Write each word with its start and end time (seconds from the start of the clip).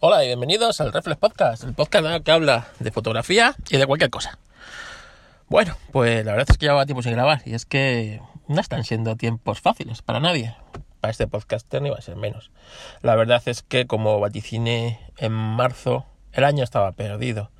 Hola 0.00 0.22
y 0.22 0.28
bienvenidos 0.28 0.80
al 0.80 0.92
Reflex 0.92 1.18
Podcast, 1.18 1.64
el 1.64 1.74
podcast 1.74 2.22
que 2.22 2.30
habla 2.30 2.68
de 2.78 2.92
fotografía 2.92 3.56
y 3.68 3.78
de 3.78 3.86
cualquier 3.86 4.10
cosa. 4.10 4.38
Bueno, 5.48 5.76
pues 5.90 6.24
la 6.24 6.34
verdad 6.34 6.46
es 6.48 6.56
que 6.56 6.66
llevaba 6.66 6.86
tiempo 6.86 7.02
sin 7.02 7.14
grabar 7.14 7.42
y 7.44 7.54
es 7.54 7.66
que 7.66 8.22
no 8.46 8.60
están 8.60 8.84
siendo 8.84 9.16
tiempos 9.16 9.60
fáciles 9.60 10.02
para 10.02 10.20
nadie. 10.20 10.54
Para 11.00 11.10
este 11.10 11.26
podcast 11.26 11.74
ni 11.74 11.90
va 11.90 11.96
a 11.96 12.00
ser 12.00 12.14
menos. 12.14 12.52
La 13.02 13.16
verdad 13.16 13.42
es 13.46 13.64
que 13.64 13.88
como 13.88 14.20
vaticine 14.20 15.00
en 15.16 15.32
marzo, 15.32 16.06
el 16.30 16.44
año 16.44 16.62
estaba 16.62 16.92
perdido. 16.92 17.50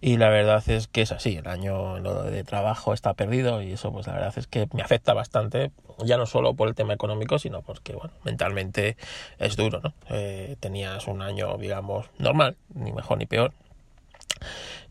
Y 0.00 0.16
la 0.16 0.28
verdad 0.28 0.62
es 0.68 0.86
que 0.86 1.02
es 1.02 1.10
así, 1.10 1.36
el 1.36 1.48
año 1.48 2.00
de 2.24 2.44
trabajo 2.44 2.94
está 2.94 3.14
perdido 3.14 3.62
y 3.62 3.72
eso 3.72 3.92
pues 3.92 4.06
la 4.06 4.12
verdad 4.12 4.32
es 4.36 4.46
que 4.46 4.68
me 4.72 4.82
afecta 4.82 5.12
bastante, 5.12 5.72
ya 6.04 6.16
no 6.16 6.26
solo 6.26 6.54
por 6.54 6.68
el 6.68 6.76
tema 6.76 6.94
económico, 6.94 7.40
sino 7.40 7.62
porque 7.62 7.94
bueno, 7.94 8.12
mentalmente 8.22 8.96
es 9.40 9.56
duro, 9.56 9.80
¿no? 9.82 9.92
Eh, 10.08 10.56
tenías 10.60 11.08
un 11.08 11.20
año, 11.20 11.56
digamos, 11.58 12.06
normal, 12.18 12.56
ni 12.74 12.92
mejor 12.92 13.18
ni 13.18 13.26
peor, 13.26 13.52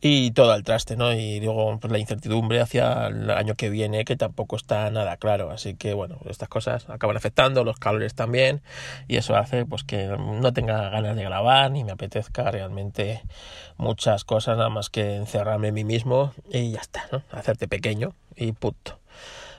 y 0.02 0.32
todo 0.32 0.52
al 0.52 0.64
traste, 0.64 0.96
¿no? 0.96 1.14
Y 1.14 1.40
luego 1.40 1.80
pues, 1.80 1.92
la 1.92 2.00
incertidumbre 2.00 2.60
hacia 2.62 3.08
el 3.08 3.30
año 3.32 3.55
que 3.55 3.70
viene 3.70 4.05
que 4.05 4.16
tampoco 4.16 4.55
está 4.55 4.90
nada 4.92 5.18
claro, 5.18 5.52
así 5.52 5.76
que 5.76 5.94
bueno, 5.94 6.18
estas 6.30 6.50
cosas 6.50 6.90
acaban 6.90 7.18
afectando, 7.18 7.64
los 7.64 7.80
calores 7.80 8.14
también 8.14 8.62
y 9.08 9.18
eso 9.18 9.36
hace 9.36 9.66
pues 9.66 9.84
que 9.84 10.08
no 10.08 10.54
tenga 10.54 10.90
ganas 10.90 11.16
de 11.16 11.24
grabar 11.24 11.72
ni 11.72 11.84
me 11.84 11.91
apetezca 11.91 12.50
realmente 12.52 13.24
muchas 13.78 14.24
cosas 14.24 14.58
nada 14.58 14.70
más 14.70 14.90
que 14.90 15.16
encerrarme 15.16 15.70
en 15.70 15.74
mí 15.74 15.84
mismo 15.84 16.34
y 16.52 16.72
ya 16.72 16.82
está, 16.82 17.08
¿no? 17.12 17.24
Hacerte 17.32 17.68
pequeño 17.68 18.14
y 18.36 18.52
punto. 18.52 19.00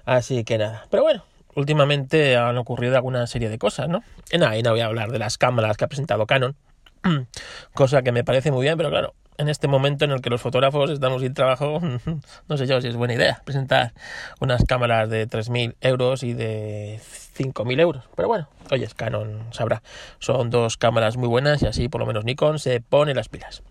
Así 0.05 0.45
que 0.45 0.57
nada, 0.59 0.87
pero 0.91 1.03
bueno, 1.03 1.25
últimamente 1.55 2.37
han 2.37 2.57
ocurrido 2.57 2.97
alguna 2.97 3.27
serie 3.27 3.49
de 3.49 3.59
cosas, 3.59 3.89
¿no? 3.89 4.03
Y 4.31 4.39
nada, 4.39 4.57
y 4.57 4.63
no 4.63 4.71
voy 4.71 4.81
a 4.81 4.87
hablar 4.87 5.11
de 5.11 5.19
las 5.19 5.39
cámaras 5.39 5.77
que 5.77 5.85
ha 5.85 5.89
presentado 5.89 6.27
Canon, 6.27 6.57
cosa 7.75 8.03
que 8.03 8.13
me 8.13 8.25
parece 8.25 8.51
muy 8.51 8.63
bien, 8.63 8.77
pero 8.77 8.91
claro, 8.91 9.15
en 9.39 9.49
este 9.49 9.69
momento 9.69 10.05
en 10.05 10.11
el 10.11 10.21
que 10.21 10.31
los 10.31 10.43
fotógrafos 10.43 10.91
estamos 10.91 11.23
sin 11.23 11.33
trabajo, 11.33 11.81
no 12.49 12.57
sé 12.57 12.67
yo 12.67 12.81
si 12.81 12.89
es 12.89 12.97
buena 12.97 13.15
idea 13.15 13.41
presentar 13.45 13.93
unas 14.41 14.65
cámaras 14.65 15.09
de 15.09 15.29
3.000 15.29 15.77
euros 15.81 16.25
y 16.25 16.35
de 16.35 17.01
5.000 17.37 17.81
euros. 17.81 18.05
Pero 18.17 18.29
bueno, 18.29 18.49
oye, 18.71 18.89
Canon 18.95 19.45
sabrá. 19.53 19.83
Son 20.19 20.51
dos 20.51 20.77
cámaras 20.77 21.17
muy 21.17 21.29
buenas 21.29 21.63
y 21.63 21.67
así 21.67 21.89
por 21.89 22.01
lo 22.01 22.07
menos 22.07 22.25
Nikon 22.25 22.59
se 22.59 22.81
pone 22.81 23.15
las 23.15 23.29
pilas. 23.29 23.63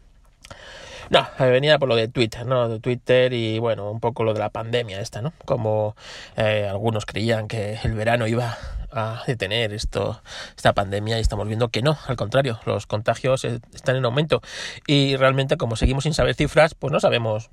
No, 1.09 1.25
venía 1.39 1.79
por 1.79 1.87
lo 1.87 1.95
de 1.95 2.07
Twitter, 2.07 2.45
¿no? 2.45 2.67
De 2.67 2.79
Twitter 2.79 3.31
y 3.33 3.59
bueno, 3.59 3.89
un 3.91 3.99
poco 3.99 4.23
lo 4.23 4.33
de 4.33 4.39
la 4.39 4.49
pandemia 4.49 4.99
esta, 4.99 5.21
¿no? 5.21 5.33
Como 5.45 5.95
eh, 6.35 6.67
algunos 6.69 7.05
creían 7.05 7.47
que 7.47 7.79
el 7.83 7.93
verano 7.93 8.27
iba 8.27 8.57
a 8.97 9.23
detener 9.25 9.73
esto, 9.73 10.21
esta 10.55 10.73
pandemia 10.73 11.17
y 11.17 11.21
estamos 11.21 11.47
viendo 11.47 11.69
que 11.69 11.81
no, 11.81 11.97
al 12.07 12.15
contrario, 12.15 12.59
los 12.65 12.87
contagios 12.87 13.45
están 13.45 13.95
en 13.95 14.05
aumento. 14.05 14.41
Y 14.85 15.15
realmente 15.15 15.57
como 15.57 15.75
seguimos 15.75 16.03
sin 16.03 16.13
saber 16.13 16.35
cifras, 16.35 16.73
pues 16.75 16.91
no 16.91 16.99
sabemos 16.99 17.49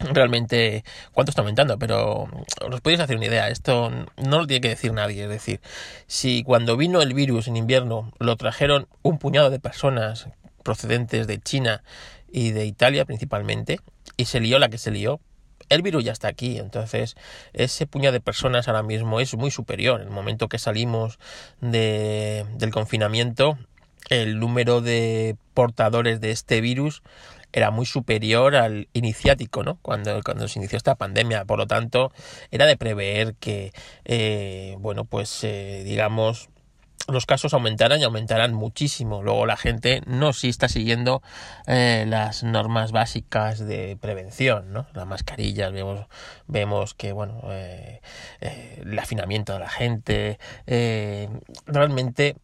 realmente 0.00 0.84
cuánto 1.12 1.30
está 1.30 1.42
aumentando, 1.42 1.78
pero 1.78 2.28
os 2.70 2.80
podéis 2.80 3.00
hacer 3.00 3.16
una 3.16 3.26
idea, 3.26 3.48
esto 3.48 3.90
no 3.90 4.38
lo 4.38 4.46
tiene 4.46 4.60
que 4.60 4.68
decir 4.70 4.92
nadie, 4.92 5.24
es 5.24 5.28
decir, 5.28 5.60
si 6.06 6.42
cuando 6.42 6.76
vino 6.76 7.02
el 7.02 7.14
virus 7.14 7.48
en 7.48 7.56
invierno 7.56 8.12
lo 8.18 8.36
trajeron 8.36 8.88
un 9.02 9.18
puñado 9.18 9.50
de 9.50 9.60
personas 9.60 10.28
procedentes 10.62 11.26
de 11.26 11.38
China 11.38 11.82
y 12.32 12.52
de 12.52 12.64
Italia 12.64 13.04
principalmente, 13.04 13.80
y 14.16 14.26
se 14.26 14.40
lió 14.40 14.58
la 14.58 14.68
que 14.68 14.78
se 14.78 14.90
lió, 14.90 15.20
el 15.70 15.82
virus 15.82 16.04
ya 16.04 16.12
está 16.12 16.28
aquí, 16.28 16.58
entonces 16.58 17.16
ese 17.54 17.86
puñado 17.86 18.12
de 18.12 18.20
personas 18.20 18.68
ahora 18.68 18.82
mismo 18.82 19.20
es 19.20 19.34
muy 19.34 19.50
superior. 19.50 20.00
En 20.00 20.08
el 20.08 20.12
momento 20.12 20.48
que 20.48 20.58
salimos 20.58 21.18
de, 21.60 22.44
del 22.58 22.70
confinamiento, 22.70 23.56
el 24.10 24.38
número 24.38 24.80
de 24.80 25.36
portadores 25.54 26.20
de 26.20 26.32
este 26.32 26.60
virus 26.60 27.02
era 27.52 27.70
muy 27.70 27.86
superior 27.86 28.56
al 28.56 28.88
iniciático, 28.92 29.62
¿no? 29.62 29.78
Cuando, 29.82 30.20
cuando 30.22 30.48
se 30.48 30.58
inició 30.58 30.76
esta 30.76 30.94
pandemia. 30.94 31.44
Por 31.44 31.58
lo 31.58 31.66
tanto, 31.66 32.12
era 32.50 32.66
de 32.66 32.76
prever 32.76 33.34
que, 33.34 33.72
eh, 34.04 34.76
bueno, 34.78 35.04
pues, 35.04 35.42
eh, 35.44 35.82
digamos, 35.84 36.48
los 37.08 37.26
casos 37.26 37.54
aumentarán 37.54 38.00
y 38.00 38.04
aumentarán 38.04 38.54
muchísimo. 38.54 39.22
Luego 39.22 39.46
la 39.46 39.56
gente 39.56 40.02
no 40.06 40.32
sí 40.32 40.48
está 40.48 40.68
siguiendo 40.68 41.22
eh, 41.66 42.04
las 42.06 42.42
normas 42.42 42.92
básicas 42.92 43.58
de 43.58 43.96
prevención, 44.00 44.72
¿no? 44.72 44.86
Las 44.94 45.06
mascarillas, 45.06 45.72
vemos, 45.72 46.06
vemos 46.46 46.94
que, 46.94 47.12
bueno, 47.12 47.40
eh, 47.50 48.00
eh, 48.40 48.82
el 48.84 48.98
afinamiento 48.98 49.52
de 49.52 49.58
la 49.58 49.68
gente, 49.68 50.38
realmente 51.66 52.36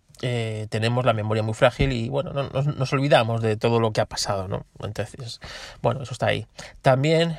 tenemos 0.70 1.04
la 1.04 1.12
memoria 1.12 1.42
muy 1.42 1.52
frágil 1.52 1.92
y 1.92 2.08
bueno, 2.08 2.32
nos, 2.32 2.92
olvidamos 2.94 3.42
de 3.42 3.56
todo 3.56 3.80
lo 3.80 3.92
que 3.92 4.00
ha 4.00 4.06
pasado, 4.06 4.48
¿no? 4.48 4.64
Entonces, 4.82 5.40
bueno, 5.82 6.02
eso 6.02 6.12
está 6.12 6.26
ahí. 6.28 6.46
También 6.80 7.36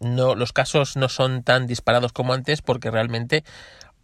no, 0.00 0.34
los 0.34 0.52
casos 0.52 0.96
no 0.96 1.08
son 1.08 1.42
tan 1.42 1.66
disparados 1.66 2.12
como 2.12 2.34
antes 2.34 2.60
porque 2.60 2.90
realmente 2.90 3.42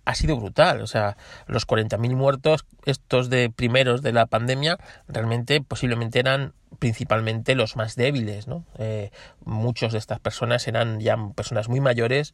ha 0.06 0.14
sido 0.14 0.36
brutal. 0.36 0.80
O 0.80 0.86
sea, 0.86 1.18
los 1.46 1.66
40.000 1.66 2.14
muertos, 2.16 2.64
estos 2.86 3.28
de 3.28 3.50
primeros 3.50 4.00
de 4.00 4.12
la 4.12 4.26
pandemia, 4.26 4.78
realmente 5.08 5.60
posiblemente 5.60 6.20
eran 6.20 6.54
principalmente 6.78 7.54
los 7.54 7.76
más 7.76 7.96
débiles, 7.96 8.46
¿no? 8.46 8.64
Eh, 8.78 9.10
muchos 9.44 9.92
de 9.92 9.98
estas 9.98 10.20
personas 10.20 10.66
eran 10.68 11.00
ya 11.00 11.16
personas 11.34 11.68
muy 11.68 11.80
mayores 11.80 12.32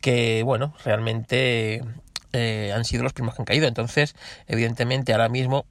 que, 0.00 0.42
bueno, 0.42 0.74
realmente 0.84 1.84
eh, 2.32 2.72
han 2.74 2.84
sido 2.84 3.02
los 3.02 3.12
primeros 3.12 3.36
que 3.36 3.42
han 3.42 3.46
caído. 3.46 3.68
Entonces, 3.68 4.16
evidentemente, 4.46 5.12
ahora 5.12 5.28
mismo 5.28 5.66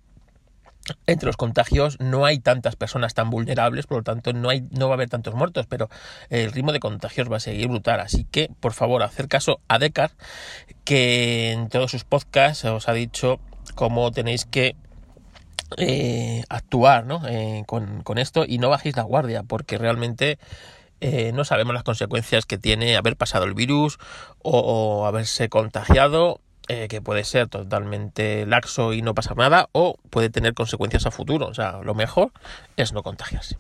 entre 1.08 1.28
los 1.28 1.38
contagios 1.38 2.00
no 2.00 2.26
hay 2.26 2.40
tantas 2.40 2.76
personas 2.76 3.14
tan 3.14 3.30
vulnerables, 3.30 3.88
por 3.88 3.98
lo 3.98 4.04
tanto 4.04 4.34
no, 4.34 4.50
hay, 4.50 4.68
no 4.72 4.88
va 4.88 4.94
a 4.94 4.96
haber 4.96 5.10
tantos 5.10 5.34
muertos, 5.34 5.66
pero 5.68 5.90
el 6.30 6.52
ritmo 6.52 6.72
de 6.72 6.80
contagios 6.80 7.32
va 7.32 7.38
a 7.38 7.42
seguir 7.42 7.68
brutal. 7.68 8.00
Así 8.00 8.26
que, 8.26 8.50
por 8.60 8.74
favor, 8.74 9.04
hacer 9.04 9.28
caso 9.28 9.60
a 9.68 9.80
Decar, 9.80 10.12
que 10.84 11.52
en 11.52 11.70
todos 11.70 11.92
sus 11.92 12.04
podcasts 12.04 12.66
os 12.66 12.90
ha 12.90 12.94
dicho 12.94 13.40
cómo 13.76 14.12
tenéis 14.12 14.46
que 14.46 14.76
eh, 15.78 16.44
actuar 16.50 17.06
¿no? 17.06 17.22
Eh, 17.28 17.64
con, 17.68 18.18
esto 18.18 18.44
y 18.48 18.58
no 18.58 18.70
bajéis 18.70 18.96
la 18.96 19.04
guardia, 19.04 19.44
porque 19.44 19.78
realmente 19.78 20.40
eh, 21.00 21.32
no 21.34 21.46
sabemos 21.46 21.74
las 21.74 21.84
consecuencias 21.84 22.46
que 22.46 22.58
tiene 22.58 22.98
haber 22.98 23.16
pasado 23.16 23.46
el 23.46 23.54
virus 23.54 24.00
o 24.42 25.06
haberse 25.06 25.48
contagiado 25.50 26.42
eh, 26.70 26.88
que 26.88 27.02
puede 27.02 27.24
ser 27.24 27.48
totalmente 27.48 28.46
laxo 28.46 28.94
y 28.94 29.02
no 29.02 29.16
pasar 29.16 29.36
nada, 29.36 29.70
o 29.72 29.98
puede 30.12 30.30
tener 30.30 30.54
consecuencias 30.54 31.08
a 31.08 31.12
futuro. 31.12 31.48
O 31.48 31.54
sea, 31.56 31.80
lo 31.84 31.96
mejor 31.96 32.32
es 32.78 32.94
no 32.94 33.02
contagiarse. 33.02 33.58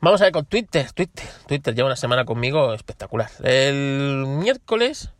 Vamos 0.00 0.20
a 0.20 0.24
ver 0.24 0.32
con 0.32 0.44
Twitter. 0.46 0.90
Twitter, 0.92 1.26
Twitter 1.48 1.74
lleva 1.74 1.86
una 1.88 1.96
semana 1.96 2.24
conmigo 2.24 2.72
espectacular. 2.72 3.30
El 3.42 4.26
miércoles 4.28 5.10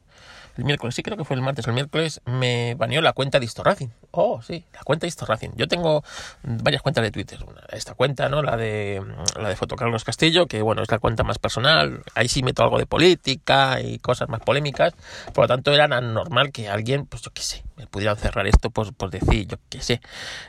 el 0.57 0.65
miércoles, 0.65 0.95
sí 0.95 1.03
creo 1.03 1.17
que 1.17 1.25
fue 1.25 1.37
el 1.37 1.43
martes 1.43 1.67
o 1.67 1.71
el 1.71 1.75
miércoles, 1.75 2.21
me 2.25 2.75
baneó 2.75 3.01
la 3.01 3.13
cuenta 3.13 3.41
de 3.41 3.49
Racing. 3.63 3.89
Oh, 4.11 4.43
sí, 4.43 4.65
la 4.73 4.83
cuenta 4.83 5.07
de 5.07 5.13
Racing. 5.27 5.51
Yo 5.57 5.69
tengo 5.69 6.05
varias 6.43 6.83
cuentas 6.83 7.03
de 7.03 7.11
Twitter. 7.11 7.39
Esta 7.71 7.95
cuenta, 7.95 8.29
¿no? 8.29 8.43
La 8.43 8.57
de 8.57 9.03
la 9.41 9.49
de 9.49 9.57
Fotocarlos 9.57 10.05
Castillo, 10.05 10.47
que 10.47 10.63
bueno, 10.63 10.83
es 10.83 10.91
la 10.91 10.99
cuenta 10.99 11.23
más 11.25 11.39
personal. 11.39 12.03
Ahí 12.15 12.29
sí 12.29 12.43
meto 12.43 12.63
algo 12.63 12.79
de 12.79 12.87
política 12.87 13.81
y 13.81 13.99
cosas 13.99 14.29
más 14.29 14.41
polémicas. 14.41 14.95
Por 15.33 15.45
lo 15.45 15.49
tanto, 15.49 15.73
era 15.73 15.89
normal 15.89 16.53
que 16.53 16.69
alguien, 16.69 17.07
pues 17.07 17.23
yo 17.23 17.31
qué 17.33 17.43
sé, 17.43 17.65
pudiera 17.91 18.17
cerrar 18.17 18.47
esto 18.47 18.71
por, 18.71 18.95
por 18.95 19.11
decir, 19.11 19.47
yo 19.47 19.57
qué 19.69 19.81
sé, 19.81 20.01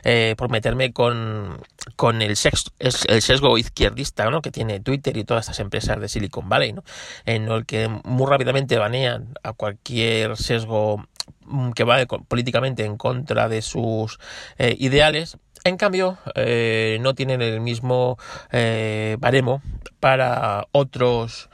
eh, 0.04 0.34
por 0.36 0.50
meterme 0.50 0.92
con, 0.92 1.60
con 1.96 2.22
el, 2.22 2.36
sexo, 2.36 2.70
el 2.78 3.22
sesgo 3.22 3.58
izquierdista, 3.58 4.30
¿no? 4.30 4.42
Que 4.42 4.50
tiene 4.50 4.80
Twitter 4.80 5.16
y 5.16 5.24
todas 5.24 5.44
estas 5.44 5.60
empresas 5.60 6.00
de 6.00 6.08
Silicon 6.08 6.48
Valley, 6.48 6.72
¿no? 6.72 6.84
En 7.24 7.48
el 7.48 7.66
que 7.66 7.88
muy 8.04 8.30
rápidamente 8.30 8.78
banean 8.78 9.34
a 9.42 9.52
cualquier 9.52 10.36
sesgo 10.36 11.04
mm, 11.46 11.70
que 11.72 11.84
va 11.84 12.04
políticamente 12.06 12.84
en 12.84 12.96
contra 12.96 13.48
de 13.48 13.62
sus 13.62 14.18
eh, 14.58 14.76
ideales, 14.78 15.38
en 15.64 15.78
cambio 15.78 16.18
eh, 16.34 16.98
no 17.00 17.14
tienen 17.14 17.40
el 17.40 17.60
mismo 17.60 18.18
eh, 18.52 19.16
baremo 19.18 19.62
para 19.98 20.66
otros 20.72 21.48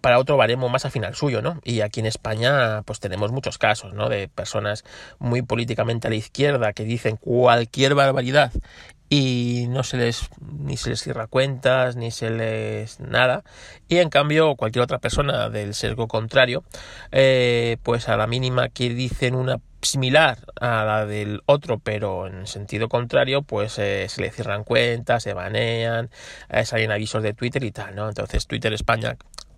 para 0.00 0.18
otro 0.18 0.36
baremo 0.36 0.68
más 0.68 0.84
afín 0.84 1.04
al 1.04 1.14
suyo, 1.14 1.42
¿no? 1.42 1.60
Y 1.64 1.80
aquí 1.80 2.00
en 2.00 2.06
España, 2.06 2.82
pues 2.82 3.00
tenemos 3.00 3.32
muchos 3.32 3.58
casos, 3.58 3.94
¿no? 3.94 4.08
De 4.08 4.28
personas 4.28 4.84
muy 5.18 5.42
políticamente 5.42 6.06
a 6.08 6.10
la 6.10 6.16
izquierda 6.16 6.72
que 6.72 6.84
dicen 6.84 7.16
cualquier 7.16 7.94
barbaridad 7.94 8.52
y 9.08 9.66
no 9.68 9.84
se 9.84 9.98
les 9.98 10.28
ni 10.40 10.76
se 10.76 10.90
les 10.90 11.00
cierra 11.00 11.26
cuentas 11.26 11.96
ni 11.96 12.10
se 12.10 12.30
les 12.30 12.98
nada 12.98 13.44
y 13.88 13.98
en 13.98 14.10
cambio 14.10 14.56
cualquier 14.56 14.82
otra 14.82 14.98
persona 14.98 15.48
del 15.48 15.74
sesgo 15.74 16.08
contrario 16.08 16.64
eh, 17.12 17.76
pues 17.84 18.08
a 18.08 18.16
la 18.16 18.26
mínima 18.26 18.68
que 18.68 18.90
dicen 18.90 19.36
una 19.36 19.60
similar 19.86 20.38
a 20.60 20.84
la 20.84 21.06
del 21.06 21.42
otro 21.46 21.78
pero 21.78 22.26
en 22.26 22.46
sentido 22.46 22.88
contrario 22.88 23.42
pues 23.42 23.78
eh, 23.78 24.06
se 24.08 24.22
le 24.22 24.30
cierran 24.30 24.64
cuentas 24.64 25.22
se 25.22 25.32
banean 25.32 26.10
eh, 26.48 26.64
salen 26.64 26.90
avisos 26.90 27.22
de 27.22 27.32
Twitter 27.34 27.62
y 27.64 27.70
tal 27.70 27.94
no 27.94 28.08
entonces 28.08 28.46
Twitter 28.46 28.72
España 28.72 29.16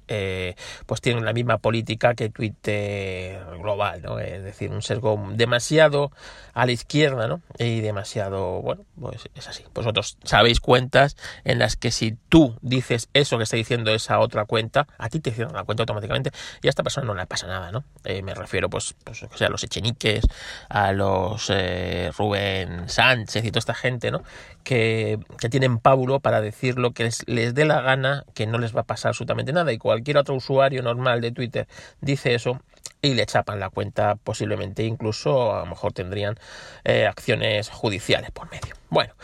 eh, 0.09 0.55
pues 0.87 1.01
tienen 1.01 1.25
la 1.25 1.33
misma 1.33 1.59
política 1.59 2.15
que 2.15 2.31
Twitter 2.31 3.41
global, 3.61 4.03
¿no? 4.03 4.19
Es 4.19 4.43
decir, 4.43 4.71
un 4.71 4.83
sesgo 4.83 5.23
demasiado 5.35 6.11
a 6.55 6.67
la 6.67 6.73
izquierda, 6.73 7.29
¿no? 7.29 7.41
Y 7.59 7.81
demasiado, 7.81 8.63
bueno, 8.63 8.85
pues 9.01 9.29
es 9.35 9.49
así. 9.49 9.65
Vosotros 9.75 10.19
sabéis 10.25 10.61
cuentas 10.61 11.17
en 11.45 11.59
las 11.59 11.77
que 11.77 11.91
si 11.91 12.17
tú 12.29 12.57
dices 12.63 13.09
eso 13.15 13.39
que 13.39 13.45
está 13.45 13.57
diciendo 13.57 13.93
esa 13.93 14.19
otra 14.19 14.45
cuenta, 14.45 14.89
a 14.99 15.09
ti 15.09 15.21
te 15.21 15.31
cierran 15.31 15.55
la 15.55 15.65
cuenta 15.65 15.83
automáticamente 15.83 16.31
y 16.63 16.67
a 16.67 16.71
esta 16.71 16.83
persona 16.83 17.07
no 17.07 17.15
le 17.15 17.27
pasa 17.27 17.47
nada, 17.47 17.71
¿no? 17.71 17.85
Eh, 18.05 18.23
me 18.23 18.35
refiero, 18.35 18.69
pues, 18.69 18.95
pues 19.05 19.23
o 19.23 19.37
sea, 19.37 19.49
a 19.49 19.51
los 19.51 19.63
Echeniques, 19.63 20.25
a 20.69 20.93
los 20.93 21.51
eh, 21.51 22.11
Rubén 22.17 22.89
Sánchez 22.89 23.45
y 23.45 23.51
toda 23.51 23.61
esta 23.61 23.75
gente, 23.75 24.11
¿no? 24.11 24.23
Que, 24.65 25.19
que 25.39 25.49
tienen 25.49 25.79
pábulo 25.79 26.21
para 26.21 26.41
decir 26.41 26.79
lo 26.79 26.93
que 26.93 27.05
les, 27.05 27.55
dé 27.55 27.65
la 27.65 27.81
gana, 27.81 28.25
que 28.35 28.47
no 28.47 28.59
les 28.59 28.75
va 28.77 28.81
a 28.83 28.85
pasar 28.85 29.11
absolutamente 29.11 29.53
nada 29.53 29.73
y 29.73 29.79
cualquier 29.99 30.19
otro 30.19 30.35
usuario 30.35 30.83
normal 30.83 31.21
de 31.21 31.33
Twitter 31.33 31.67
dice 32.00 32.35
eso 32.35 32.61
y 33.03 33.15
le 33.15 33.27
chapan 33.27 33.61
la 33.61 33.71
cuenta 33.71 34.15
posiblemente 34.17 34.85
incluso 34.85 35.55
a 35.55 35.61
lo 35.61 35.67
mejor 35.67 35.93
tendrían 35.93 36.37
eh, 36.85 37.06
acciones 37.06 37.69
judiciales 37.69 38.31
por 38.31 38.50
medio 38.50 38.75
bueno 38.91 39.15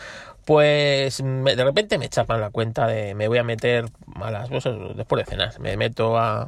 pues 0.45 1.23
de 1.23 1.63
repente 1.63 1.97
me 1.97 2.09
chapan 2.09 2.41
la 2.41 2.49
cuenta 2.49 2.87
de 2.87 3.15
me 3.15 3.27
voy 3.27 3.37
a 3.37 3.43
meter 3.43 3.85
a 4.15 4.31
las 4.31 4.49
cosas 4.49 4.75
después 4.95 5.25
de 5.25 5.31
cenar 5.31 5.59
me 5.59 5.77
meto 5.77 6.17
a, 6.17 6.47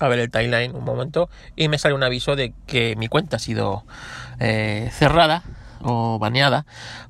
a 0.00 0.08
ver 0.08 0.18
el 0.18 0.30
timeline 0.30 0.74
un 0.74 0.84
momento 0.84 1.30
y 1.56 1.68
me 1.68 1.78
sale 1.78 1.94
un 1.94 2.02
aviso 2.02 2.36
de 2.36 2.52
que 2.66 2.96
mi 2.96 3.08
cuenta 3.08 3.36
ha 3.36 3.40
sido 3.40 3.84
eh, 4.40 4.90
cerrada 4.92 5.42
o 5.82 6.18
baneada 6.18 6.66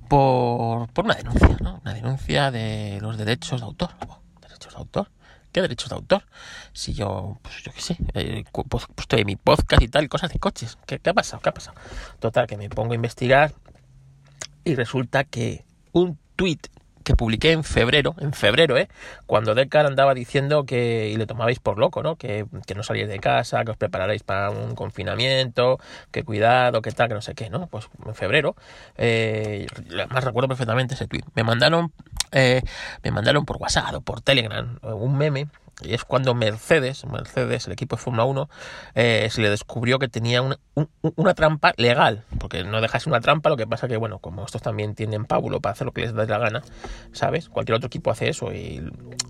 por, 0.09 0.89
por 0.89 1.05
una 1.05 1.15
denuncia, 1.15 1.57
¿no? 1.61 1.81
Una 1.83 1.95
denuncia 1.95 2.51
de 2.51 2.99
los 3.01 3.17
derechos 3.17 3.61
de 3.61 3.67
autor. 3.67 3.91
¿Derechos 4.43 4.75
de 4.75 4.79
autor? 4.79 5.11
¿Qué 5.59 5.63
derechos 5.63 5.89
de 5.89 5.97
autor? 5.97 6.23
Si 6.73 6.95
yo, 6.95 7.37
pues 7.43 7.65
yo 7.65 7.73
qué 7.73 7.81
sé, 7.81 7.97
eh, 8.15 8.45
pues, 8.53 8.87
estoy 8.97 9.23
en 9.23 9.27
mi 9.27 9.35
podcast 9.35 9.83
y 9.83 9.89
tal, 9.89 10.09
cosas 10.09 10.33
de 10.33 10.39
coches. 10.39 10.79
¿Qué, 10.87 11.01
¿Qué 11.01 11.11
ha 11.11 11.15
pasado? 11.15 11.43
¿Qué 11.43 11.49
ha 11.49 11.53
pasado? 11.53 11.77
Total, 12.21 12.47
que 12.47 12.57
me 12.57 12.69
pongo 12.69 12.93
a 12.93 12.95
investigar 12.95 13.53
y 14.63 14.77
resulta 14.77 15.25
que 15.25 15.65
un 15.91 16.17
tweet 16.37 16.61
que 17.09 17.17
publiqué 17.17 17.53
en 17.53 17.65
febrero, 17.65 18.15
en 18.21 18.35
febrero, 18.35 18.77
¿eh? 18.77 18.91
Cuando 19.25 19.55
Decar 19.55 19.87
andaba 19.87 20.13
diciendo 20.13 20.67
que, 20.67 21.09
y 21.09 21.17
le 21.17 21.25
tomabais 21.25 21.59
por 21.59 21.79
loco, 21.79 22.03
¿no? 22.03 22.17
Que, 22.17 22.45
que 22.67 22.75
no 22.75 22.83
salíais 22.83 23.09
de 23.09 23.19
casa, 23.19 23.65
que 23.65 23.71
os 23.71 23.79
prepararais 23.79 24.23
para 24.23 24.51
un 24.51 24.75
confinamiento, 24.75 25.79
que 26.11 26.23
cuidado, 26.23 26.83
que 26.83 26.91
tal, 26.93 27.09
que 27.09 27.15
no 27.15 27.23
sé 27.23 27.35
qué, 27.35 27.49
¿no? 27.49 27.67
Pues 27.69 27.89
en 28.05 28.15
febrero, 28.15 28.57
eh, 28.99 29.67
más 30.11 30.23
recuerdo 30.23 30.49
perfectamente 30.49 30.93
ese 30.93 31.07
tweet. 31.07 31.23
Me 31.35 31.45
mandaron, 31.45 31.95
eh, 32.31 32.61
me 33.03 33.11
mandaron 33.11 33.47
por 33.47 33.57
WhatsApp 33.57 33.95
o 33.95 34.01
por 34.03 34.21
Telegram 34.21 34.79
un 34.83 35.17
meme 35.17 35.49
y 35.81 35.95
es 35.95 36.05
cuando 36.05 36.35
Mercedes, 36.35 37.05
Mercedes, 37.07 37.67
el 37.67 37.73
equipo 37.73 37.97
de 37.97 38.03
Fórmula 38.03 38.25
1, 38.25 38.51
eh, 38.95 39.29
se 39.31 39.41
le 39.41 39.51
descubrió 39.51 39.99
que 39.99 40.09
tenía 40.09 40.43
una, 40.43 40.59
un, 40.75 40.89
una 41.17 41.35
trampa 41.35 41.73
legal, 41.77 42.25
porque 42.39 42.65
no 42.65 42.81
dejas 42.81 43.07
una 43.07 43.21
trampa, 43.21 43.49
lo 43.49 43.57
que 43.57 43.67
pasa 43.67 43.87
que, 43.87 43.97
bueno, 43.97 44.19
como 44.19 44.45
estos 44.45 44.61
también 44.61 44.95
tienen 44.95 45.25
pábulo 45.25 45.61
para 45.61 45.75
hacer 45.75 45.87
lo 45.87 45.93
que 45.93 46.01
les 46.03 46.15
da 46.15 46.25
la 46.27 46.39
gana, 46.39 46.63
¿sabes? 47.13 47.49
Cualquier 47.49 47.77
otro 47.77 47.87
equipo 47.87 48.11
hace 48.11 48.29
eso 48.29 48.53
y, 48.53 48.83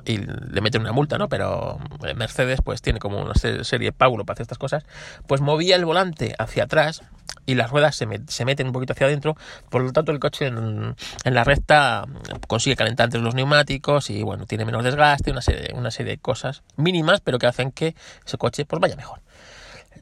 le 0.06 0.61
meten 0.62 0.81
una 0.81 0.93
multa, 0.93 1.19
¿no? 1.19 1.29
Pero 1.29 1.79
Mercedes, 2.17 2.61
pues 2.65 2.81
tiene 2.81 2.99
como 2.99 3.21
una 3.21 3.35
serie 3.35 3.89
de 3.89 3.93
pábulo 3.93 4.25
para 4.25 4.35
hacer 4.35 4.45
estas 4.45 4.59
cosas, 4.59 4.85
pues 5.27 5.43
movía 5.43 5.77
el 5.77 5.85
volante 5.85 6.35
hacia 6.39 6.65
atrás 6.65 7.03
y 7.45 7.55
las 7.55 7.71
ruedas 7.71 7.97
se, 7.97 8.06
met, 8.06 8.29
se, 8.29 8.45
meten 8.45 8.69
un 8.69 8.73
poquito 8.73 8.93
hacia 8.93 9.06
adentro, 9.06 9.37
por 9.71 9.83
lo 9.83 9.93
tanto 9.93 10.12
el 10.12 10.19
coche 10.19 10.47
en, 10.47 10.95
en, 11.25 11.35
la 11.35 11.45
recta 11.45 12.05
consigue 12.47 12.77
calentar 12.77 13.05
antes 13.05 13.21
los 13.23 13.35
neumáticos 13.35 14.11
y 14.11 14.23
bueno, 14.23 14.47
tiene 14.47 14.65
menos 14.65 14.85
desgaste, 14.85 15.31
una 15.31 15.41
serie, 15.41 15.73
una 15.75 15.91
serie 15.91 16.12
de 16.12 16.19
cosas 16.19 16.38
mínimas, 16.76 17.20
pero 17.20 17.38
que 17.38 17.46
hacen 17.46 17.70
que 17.73 17.94
ese 18.26 18.38
coche 18.38 18.64
pues 18.64 18.81
vaya 18.81 18.96
mejor. 18.96 19.20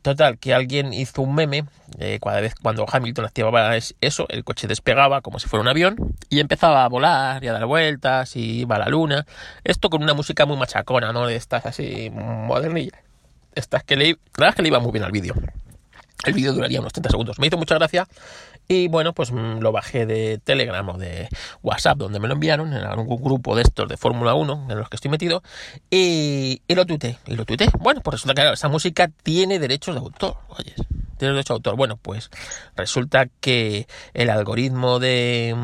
Total, 0.03 0.39
que 0.39 0.55
alguien 0.55 0.93
hizo 0.93 1.23
un 1.23 1.35
meme, 1.35 1.65
eh, 1.99 2.21
cada 2.23 2.41
vez 2.41 2.55
cuando 2.55 2.87
Hamilton 2.89 3.25
activaba 3.25 3.77
eso, 3.77 4.27
el 4.29 4.45
coche 4.45 4.69
despegaba 4.69 5.21
como 5.21 5.41
si 5.41 5.49
fuera 5.49 5.63
un 5.63 5.69
avión 5.69 5.97
y 6.29 6.39
empezaba 6.39 6.85
a 6.85 6.89
volar 6.89 7.43
y 7.43 7.49
a 7.49 7.53
dar 7.53 7.67
vueltas 7.67 8.37
y 8.37 8.61
iba 8.61 8.77
a 8.77 8.79
la 8.79 8.89
luna. 8.89 9.27
Esto 9.65 9.91
con 9.91 10.05
una 10.05 10.15
música 10.15 10.47
muy 10.47 10.57
machacona, 10.57 11.13
¿no? 11.13 11.27
De 11.27 11.35
estas 11.35 11.67
así 11.67 12.11
modernillas. 12.11 13.01
Estas 13.55 13.83
que 13.83 13.97
le, 13.97 14.11
la 14.11 14.17
verdad 14.39 14.55
que 14.55 14.63
le 14.63 14.69
iba 14.69 14.79
muy 14.79 14.93
bien 14.93 15.05
al 15.05 15.13
vídeo. 15.13 15.35
El 16.25 16.35
vídeo 16.35 16.53
duraría 16.53 16.81
unos 16.81 16.93
30 16.93 17.11
segundos. 17.11 17.39
Me 17.39 17.47
hizo 17.47 17.57
mucha 17.57 17.75
gracia 17.75 18.07
y 18.69 18.89
bueno, 18.89 19.13
pues 19.13 19.31
lo 19.31 19.73
bajé 19.73 20.07
de 20.07 20.39
Telegram 20.39 20.89
o 20.89 20.99
de 20.99 21.29
WhatsApp 21.63 21.99
donde 21.99 22.19
me 22.19 22.27
lo 22.27 22.35
enviaron, 22.35 22.73
en 22.73 22.85
algún 22.85 23.07
grupo 23.23 23.55
de 23.55 23.63
estos 23.63 23.89
de 23.89 23.97
Fórmula 23.97 24.35
1 24.35 24.67
en 24.71 24.79
los 24.79 24.89
que 24.89 24.97
estoy 24.97 25.11
metido 25.11 25.43
y, 25.91 26.63
y 26.67 26.75
lo 26.75 26.85
tuité. 26.85 27.19
Y 27.27 27.37
lo 27.37 27.45
tuité. 27.45 27.69
Bueno, 27.79 28.01
pues 28.01 28.15
resulta 28.15 28.35
que 28.35 28.43
claro, 28.43 28.55
esa 28.55 28.69
música 28.69 29.09
tiene 29.23 29.59
derechos 29.59 29.95
de 29.95 30.01
autor. 30.01 30.37
Oyes, 30.49 30.75
tiene 31.17 31.35
derechos 31.35 31.55
de 31.55 31.59
autor. 31.59 31.77
Bueno, 31.77 31.97
pues 31.97 32.31
resulta 32.75 33.27
que 33.41 33.87
el 34.15 34.31
algoritmo 34.31 34.99
de, 34.99 35.55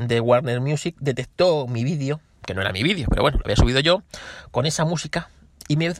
de 0.00 0.20
Warner 0.20 0.60
Music 0.60 0.96
detectó 0.98 1.66
mi 1.66 1.84
vídeo, 1.84 2.20
que 2.46 2.54
no 2.54 2.62
era 2.62 2.72
mi 2.72 2.82
vídeo, 2.82 3.06
pero 3.10 3.22
bueno, 3.22 3.38
lo 3.38 3.44
había 3.44 3.56
subido 3.56 3.80
yo, 3.80 4.02
con 4.50 4.66
esa 4.66 4.84
música 4.84 5.30
y 5.68 5.76
me 5.76 5.92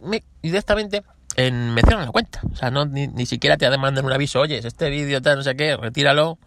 directamente 0.42 1.02
en, 1.36 1.74
me 1.74 1.82
cierran 1.82 2.06
la 2.06 2.12
cuenta. 2.12 2.40
O 2.50 2.56
sea, 2.56 2.70
no, 2.70 2.86
ni, 2.86 3.06
ni 3.06 3.26
siquiera 3.26 3.56
te 3.56 3.68
demandan 3.70 4.04
un 4.04 4.12
aviso, 4.12 4.40
oye, 4.40 4.58
este 4.58 4.90
vídeo 4.90 5.22
tal, 5.22 5.36
no 5.36 5.42
sé 5.42 5.54
qué, 5.54 5.76
retíralo, 5.76 6.38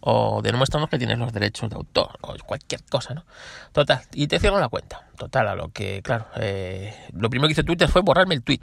o 0.00 0.42
demuéstranos 0.42 0.90
que 0.90 0.98
tienes 0.98 1.18
los 1.18 1.32
derechos 1.32 1.70
de 1.70 1.76
autor, 1.76 2.18
o 2.20 2.34
cualquier 2.44 2.82
cosa, 2.84 3.14
¿no? 3.14 3.24
Total, 3.72 4.02
y 4.12 4.26
te 4.26 4.40
cierran 4.40 4.60
la 4.60 4.68
cuenta. 4.68 5.06
Total, 5.16 5.46
a 5.46 5.54
lo 5.54 5.68
que, 5.68 6.02
claro, 6.02 6.26
eh, 6.36 6.92
lo 7.12 7.30
primero 7.30 7.48
que 7.48 7.52
hizo 7.52 7.64
Twitter 7.64 7.88
fue 7.88 8.02
borrarme 8.02 8.34
el 8.34 8.42
tweet, 8.42 8.60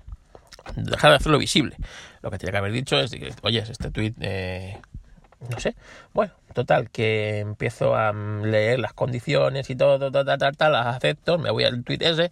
dejar 0.76 1.12
de 1.12 1.16
hacerlo 1.16 1.38
visible. 1.38 1.78
Lo 2.22 2.30
que 2.30 2.38
tenía 2.38 2.52
que 2.52 2.58
haber 2.58 2.74
dicho 2.74 3.00
es, 3.00 3.16
oye, 3.42 3.60
este 3.60 3.90
tweet, 3.90 4.14
eh, 4.20 4.78
no 5.50 5.60
sé, 5.62 5.78
bueno, 6.14 6.34
total, 6.54 6.90
que 6.90 7.40
empiezo 7.40 7.96
a 7.96 8.12
leer 8.12 8.80
las 8.80 8.92
condiciones 8.92 9.70
y 9.70 9.76
todo, 9.78 10.12
tal, 10.12 10.26
tal, 10.26 10.58
tal, 10.58 10.72
las 10.74 10.88
acepto, 10.88 11.38
me 11.38 11.52
voy 11.52 11.64
al 11.64 11.81
tweet 11.86 12.00
ese, 12.02 12.31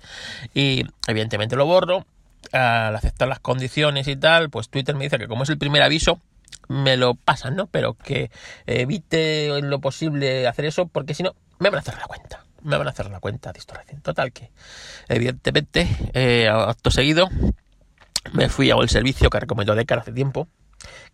y 0.54 0.84
evidentemente 1.08 1.56
lo 1.56 1.66
borro 1.66 2.06
al 2.52 2.96
aceptar 2.96 3.28
las 3.28 3.40
condiciones 3.40 4.08
y 4.08 4.16
tal, 4.16 4.50
pues 4.50 4.70
Twitter 4.70 4.96
me 4.96 5.06
dice 5.06 5.18
que 5.18 5.28
como 5.28 5.44
es 5.44 5.50
el 5.50 5.58
primer 5.58 5.82
aviso, 5.82 6.22
me 6.68 6.98
lo 6.98 7.16
pasan, 7.16 7.56
¿no? 7.56 7.68
Pero 7.68 7.94
que 7.94 8.32
evite 8.66 9.58
en 9.58 9.70
lo 9.70 9.80
posible 9.80 10.48
hacer 10.48 10.66
eso, 10.66 10.88
porque 10.88 11.14
si 11.14 11.24
no, 11.24 11.36
me 11.60 11.70
van 11.70 11.78
a 11.78 11.80
hacer 11.80 11.98
la 11.98 12.06
cuenta. 12.06 12.44
Me 12.64 12.78
van 12.78 12.88
a 12.88 12.90
hacer 12.90 13.10
la 13.10 13.20
cuenta 13.20 13.52
de 13.52 13.58
distorsión. 13.58 14.02
Total 14.02 14.32
que, 14.32 14.52
evidentemente, 15.08 15.88
eh, 16.14 16.50
acto 16.50 16.92
seguido, 16.92 17.30
me 18.34 18.50
fui 18.50 18.72
al 18.72 18.90
servicio 18.90 19.30
que 19.30 19.40
recomendó 19.40 19.76
Decar 19.76 20.00
hace 20.00 20.12
tiempo, 20.12 20.48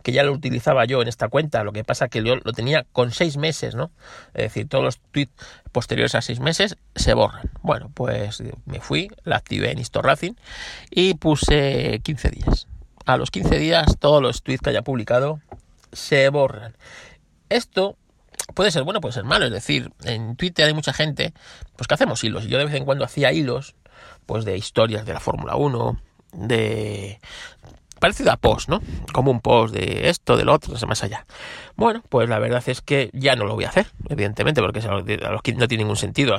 que 0.01 0.11
ya 0.11 0.23
lo 0.23 0.31
utilizaba 0.31 0.85
yo 0.85 1.01
en 1.01 1.07
esta 1.07 1.29
cuenta, 1.29 1.63
lo 1.63 1.71
que 1.71 1.83
pasa 1.83 2.07
que 2.07 2.23
yo 2.23 2.35
lo 2.35 2.53
tenía 2.53 2.85
con 2.91 3.11
seis 3.11 3.37
meses, 3.37 3.75
¿no? 3.75 3.91
Es 4.33 4.43
decir, 4.43 4.67
todos 4.67 4.83
los 4.83 4.99
tweets 5.11 5.33
posteriores 5.71 6.15
a 6.15 6.21
seis 6.21 6.39
meses 6.39 6.77
se 6.95 7.13
borran. 7.13 7.51
Bueno, 7.61 7.91
pues 7.93 8.43
me 8.65 8.79
fui, 8.79 9.09
la 9.23 9.37
activé 9.37 9.71
en 9.71 9.83
Racing 10.01 10.33
y 10.89 11.15
puse 11.15 11.99
15 12.03 12.29
días. 12.29 12.67
A 13.05 13.17
los 13.17 13.31
15 13.31 13.57
días 13.57 13.97
todos 13.99 14.21
los 14.21 14.43
tweets 14.43 14.61
que 14.61 14.69
haya 14.69 14.81
publicado 14.81 15.39
se 15.91 16.29
borran. 16.29 16.75
Esto 17.49 17.97
puede 18.53 18.71
ser 18.71 18.83
bueno, 18.83 19.01
puede 19.01 19.13
ser 19.13 19.23
malo, 19.23 19.45
es 19.45 19.51
decir, 19.51 19.91
en 20.03 20.35
Twitter 20.35 20.65
hay 20.65 20.73
mucha 20.73 20.93
gente 20.93 21.33
pues 21.75 21.87
que 21.87 21.93
hacemos 21.93 22.23
hilos. 22.23 22.45
Yo 22.45 22.57
de 22.57 22.65
vez 22.65 22.73
en 22.75 22.85
cuando 22.85 23.05
hacía 23.05 23.31
hilos 23.31 23.75
pues 24.25 24.45
de 24.45 24.57
historias 24.57 25.05
de 25.05 25.13
la 25.13 25.19
Fórmula 25.19 25.55
1, 25.55 25.99
de 26.33 27.19
parecido 28.03 28.33
a 28.33 28.35
post, 28.35 28.67
¿no? 28.67 28.81
Como 29.13 29.31
un 29.31 29.39
post 29.39 29.73
de 29.73 30.09
esto, 30.09 30.35
del 30.35 30.49
otro, 30.49 30.75
más 30.89 31.03
allá. 31.05 31.25
Bueno, 31.77 32.03
pues 32.09 32.27
la 32.27 32.37
verdad 32.37 32.61
es 32.67 32.81
que 32.81 33.09
ya 33.13 33.37
no 33.37 33.45
lo 33.45 33.55
voy 33.55 33.63
a 33.63 33.69
hacer, 33.69 33.87
evidentemente, 34.09 34.61
porque 34.61 34.81
a 34.81 35.31
los 35.31 35.41
que 35.41 35.53
no 35.53 35.69
tiene 35.69 35.85
ningún 35.85 35.95
sentido 35.95 36.35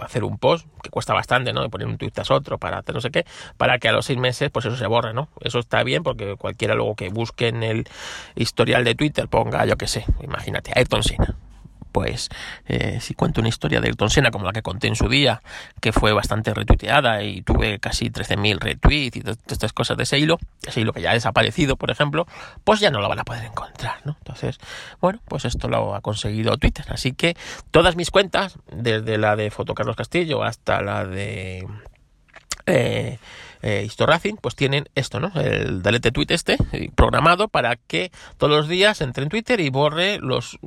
hacer 0.00 0.24
un 0.24 0.36
post, 0.36 0.66
que 0.82 0.90
cuesta 0.90 1.14
bastante, 1.14 1.52
¿no? 1.52 1.64
Y 1.64 1.68
poner 1.68 1.86
un 1.86 1.96
tweet 1.96 2.10
tras 2.10 2.32
otro 2.32 2.58
para 2.58 2.82
no 2.92 3.00
sé 3.00 3.12
qué, 3.12 3.24
para 3.56 3.78
que 3.78 3.88
a 3.88 3.92
los 3.92 4.04
seis 4.04 4.18
meses, 4.18 4.50
pues 4.50 4.66
eso 4.66 4.76
se 4.76 4.88
borre, 4.88 5.14
¿no? 5.14 5.28
Eso 5.42 5.60
está 5.60 5.84
bien 5.84 6.02
porque 6.02 6.34
cualquiera 6.34 6.74
luego 6.74 6.96
que 6.96 7.08
busque 7.08 7.46
en 7.46 7.62
el 7.62 7.88
historial 8.34 8.82
de 8.82 8.96
Twitter 8.96 9.28
ponga, 9.28 9.64
yo 9.64 9.76
qué 9.76 9.86
sé, 9.86 10.04
imagínate, 10.24 10.72
Ayrton 10.74 11.04
Senna 11.04 11.36
pues 11.96 12.28
eh, 12.66 12.98
si 13.00 13.14
cuento 13.14 13.40
una 13.40 13.48
historia 13.48 13.80
de 13.80 13.86
Ayrton 13.86 14.10
Senna 14.10 14.30
como 14.30 14.44
la 14.44 14.52
que 14.52 14.60
conté 14.60 14.86
en 14.86 14.96
su 14.96 15.08
día, 15.08 15.40
que 15.80 15.92
fue 15.92 16.12
bastante 16.12 16.52
retuiteada 16.52 17.22
y 17.22 17.40
tuve 17.40 17.78
casi 17.78 18.10
13.000 18.10 18.58
retweets 18.58 19.16
y 19.16 19.20
todas 19.22 19.38
estas 19.46 19.72
cosas 19.72 19.96
de 19.96 20.02
ese 20.02 20.18
hilo, 20.18 20.38
ese 20.66 20.82
hilo 20.82 20.92
que 20.92 21.00
ya 21.00 21.12
ha 21.12 21.14
desaparecido, 21.14 21.76
por 21.76 21.90
ejemplo, 21.90 22.26
pues 22.64 22.80
ya 22.80 22.90
no 22.90 23.00
lo 23.00 23.08
van 23.08 23.20
a 23.20 23.24
poder 23.24 23.46
encontrar, 23.46 24.04
¿no? 24.04 24.14
Entonces, 24.18 24.58
bueno, 25.00 25.20
pues 25.24 25.46
esto 25.46 25.68
lo 25.68 25.94
ha 25.94 26.02
conseguido 26.02 26.58
Twitter. 26.58 26.84
Así 26.90 27.12
que 27.12 27.34
todas 27.70 27.96
mis 27.96 28.10
cuentas, 28.10 28.58
desde 28.70 29.16
la 29.16 29.34
de 29.34 29.50
Foto 29.50 29.72
Carlos 29.72 29.96
Castillo 29.96 30.44
hasta 30.44 30.82
la 30.82 31.06
de... 31.06 31.66
Eh, 32.66 33.18
eh, 33.62 33.88
pues 34.40 34.54
tienen 34.54 34.88
esto, 34.94 35.20
¿no? 35.20 35.32
El 35.34 35.82
delete 35.82 36.12
tweet 36.12 36.26
este, 36.30 36.58
programado 36.94 37.48
para 37.48 37.76
que 37.76 38.10
todos 38.38 38.56
los 38.56 38.68
días 38.68 39.00
entre 39.00 39.24
en 39.24 39.28
Twitter 39.30 39.60
y 39.60 39.70
borre 39.70 40.18
los 40.20 40.58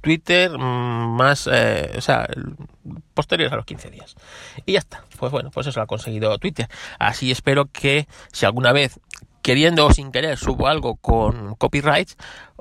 Twitter 0.00 0.56
más, 0.58 1.48
eh, 1.50 1.92
o 1.96 2.00
sea, 2.00 2.28
posteriores 3.14 3.52
a 3.52 3.56
los 3.56 3.64
15 3.64 3.90
días. 3.90 4.16
Y 4.66 4.72
ya 4.72 4.78
está. 4.78 5.04
Pues 5.18 5.32
bueno, 5.32 5.50
pues 5.50 5.66
eso 5.66 5.80
lo 5.80 5.84
ha 5.84 5.86
conseguido 5.86 6.36
Twitter. 6.38 6.68
Así 6.98 7.30
espero 7.30 7.66
que 7.66 8.06
si 8.32 8.46
alguna 8.46 8.72
vez 8.72 9.00
queriendo 9.48 9.86
o 9.86 9.92
sin 9.94 10.12
querer 10.12 10.36
subo 10.36 10.68
algo 10.68 10.96
con 10.96 11.54
copyrights, 11.54 12.18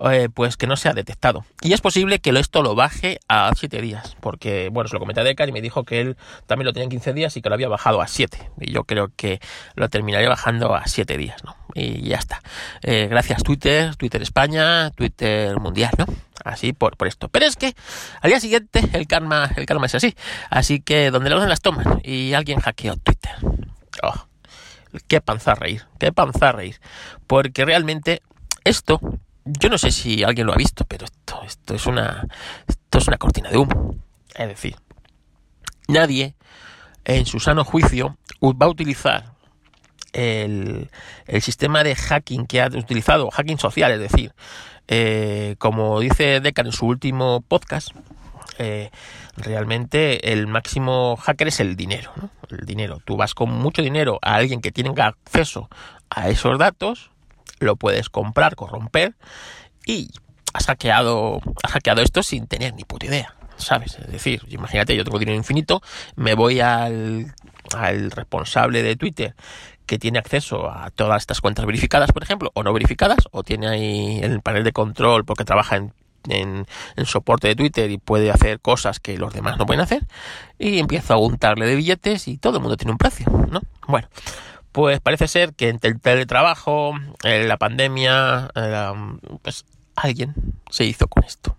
eh, 0.10 0.30
pues 0.34 0.56
que 0.56 0.68
no 0.68 0.78
sea 0.78 0.94
detectado. 0.94 1.44
Y 1.62 1.74
es 1.74 1.82
posible 1.82 2.20
que 2.20 2.30
esto 2.30 2.64
lo 2.64 2.76
baje 2.76 3.20
a 3.28 3.52
7 3.54 3.82
días, 3.82 4.16
porque, 4.22 4.70
bueno, 4.72 4.88
se 4.88 4.94
lo 4.94 5.02
comenté 5.02 5.20
a 5.20 5.26
Decar 5.26 5.50
y 5.50 5.52
me 5.52 5.60
dijo 5.60 5.84
que 5.84 6.00
él 6.00 6.16
también 6.46 6.66
lo 6.66 6.72
tenía 6.72 6.86
en 6.86 6.92
15 6.92 7.12
días 7.12 7.36
y 7.36 7.42
que 7.42 7.50
lo 7.50 7.56
había 7.56 7.68
bajado 7.68 8.02
a 8.02 8.08
7. 8.08 8.52
Y 8.62 8.72
yo 8.72 8.86
creo 8.86 9.12
que 9.14 9.42
lo 9.76 9.90
terminaría 9.90 10.30
bajando 10.30 10.76
a 10.76 10.88
7 10.88 11.18
días, 11.18 11.44
¿no? 11.44 11.58
Y 11.74 12.08
ya 12.08 12.16
está. 12.16 12.42
Eh, 12.84 13.08
gracias 13.10 13.44
Twitter, 13.44 13.98
Twitter 13.98 14.22
España, 14.22 14.90
Twitter 14.92 15.60
Mundial, 15.60 15.92
¿no? 15.98 16.06
Así 16.46 16.72
por, 16.72 16.96
por 16.96 17.10
esto. 17.10 17.28
Pero 17.28 17.48
es 17.48 17.58
que 17.58 17.76
al 18.22 18.30
día 18.30 18.40
siguiente 18.40 18.82
el 18.94 19.08
karma, 19.08 19.52
el 19.58 19.66
karma 19.66 19.88
es 19.88 19.96
así. 19.96 20.16
Así 20.50 20.80
que 20.80 21.12
donde 21.12 21.30
lo 21.30 21.36
hacen 21.36 21.50
las 21.50 21.60
toman 21.60 22.00
y 22.06 22.32
alguien 22.32 22.62
hackeó 22.62 22.96
Twitter. 22.96 23.34
Oh 24.04 24.27
qué 25.08 25.22
panza 25.22 25.56
reír, 25.56 25.86
qué 26.00 26.12
panza 26.12 26.52
reír. 26.52 26.80
Porque 27.26 27.66
realmente 27.66 28.22
esto, 28.64 29.00
yo 29.46 29.70
no 29.70 29.78
sé 29.78 29.92
si 29.92 30.24
alguien 30.24 30.48
lo 30.48 30.54
ha 30.54 30.58
visto, 30.58 30.86
pero 30.86 31.06
esto, 31.06 31.42
esto 31.46 31.76
es 31.76 31.86
una, 31.86 32.28
esto 32.68 32.98
es 32.98 33.08
una 33.08 33.18
cortina 33.18 33.50
de 33.50 33.58
humo. 33.58 33.96
Es 34.36 34.48
decir, 34.48 34.76
nadie 35.88 36.36
en 37.06 37.26
su 37.26 37.40
sano 37.40 37.64
juicio 37.64 38.18
va 38.42 38.66
a 38.66 38.70
utilizar 38.70 39.34
el, 40.14 40.90
el 41.26 41.42
sistema 41.42 41.84
de 41.84 41.96
hacking 41.96 42.46
que 42.46 42.62
ha 42.62 42.68
utilizado, 42.68 43.30
hacking 43.32 43.60
social, 43.60 43.92
es 43.92 44.00
decir, 44.00 44.34
eh, 44.88 45.56
como 45.60 46.00
dice 46.00 46.40
Decan 46.40 46.68
en 46.68 46.72
su 46.72 46.86
último 46.86 47.42
podcast, 47.48 47.90
eh, 48.58 48.92
realmente 49.36 50.34
el 50.34 50.48
máximo 50.48 51.16
hacker 51.18 51.48
es 51.48 51.60
el 51.60 51.76
dinero, 51.76 52.12
¿no? 52.16 52.30
El 52.50 52.66
dinero. 52.66 53.00
Tú 53.06 53.18
vas 53.18 53.34
con 53.34 53.52
mucho 53.52 53.82
dinero 53.82 54.20
a 54.22 54.36
alguien 54.36 54.62
que 54.62 54.72
tenga 54.72 55.08
acceso 55.08 55.70
a 56.10 56.30
esos 56.30 56.58
datos, 56.58 57.12
lo 57.60 57.76
puedes 57.76 58.10
comprar, 58.10 58.56
corromper 58.56 59.16
y 59.86 60.10
has 60.54 60.66
hackeado, 60.66 61.40
has 61.64 61.72
hackeado 61.72 62.02
esto 62.02 62.24
sin 62.24 62.48
tener 62.48 62.74
ni 62.74 62.84
puta 62.84 63.06
idea, 63.06 63.36
¿sabes? 63.58 63.98
Es 64.00 64.12
decir, 64.12 64.42
imagínate, 64.50 64.96
yo 64.96 65.04
tengo 65.04 65.20
dinero 65.20 65.38
infinito, 65.38 65.82
me 66.16 66.34
voy 66.34 66.60
al, 66.62 67.34
al 67.76 68.12
responsable 68.12 68.84
de 68.84 68.96
Twitter 68.96 69.36
que 69.86 69.98
tiene 69.98 70.20
acceso 70.20 70.70
a 70.70 70.92
todas 70.92 71.22
estas 71.22 71.42
cuentas 71.42 71.66
verificadas, 71.66 72.12
por 72.12 72.24
ejemplo, 72.24 72.52
o 72.54 72.64
no 72.64 72.74
verificadas, 72.74 73.28
o 73.32 73.44
tiene 73.44 73.68
ahí 73.68 74.20
el 74.22 74.42
panel 74.42 74.64
de 74.64 74.74
control 74.74 75.26
porque 75.26 75.46
trabaja 75.46 75.78
en 75.78 75.94
en, 76.30 76.66
soporte 77.06 77.48
de 77.48 77.56
Twitter 77.56 77.92
y 77.92 77.98
puede 77.98 78.32
hacer 78.32 78.60
cosas 78.60 79.00
que 79.00 79.18
los 79.18 79.34
demás 79.34 79.58
no 79.58 79.66
pueden 79.66 79.82
hacer 79.82 80.06
y 80.58 80.80
empieza 80.80 81.16
a 81.16 81.18
untarle 81.18 81.66
de 81.66 81.76
billetes 81.76 82.28
y 82.28 82.38
todo 82.38 82.58
el 82.58 82.62
mundo 82.62 82.78
tiene 82.78 82.92
un 82.92 82.98
precio, 82.98 83.28
¿no? 83.50 83.62
Bueno, 83.88 84.08
pues 84.72 85.00
parece 85.00 85.28
ser 85.28 85.54
que 85.54 85.70
entre 85.70 85.90
el 85.90 86.00
teletrabajo, 86.00 86.94
eh, 87.24 87.46
la 87.46 87.58
pandemia, 87.58 88.50
eh, 88.56 88.92
pues 89.42 89.66
alguien 89.96 90.34
se 90.70 90.86
hizo 90.86 91.08
con 91.08 91.24
esto. 91.24 91.56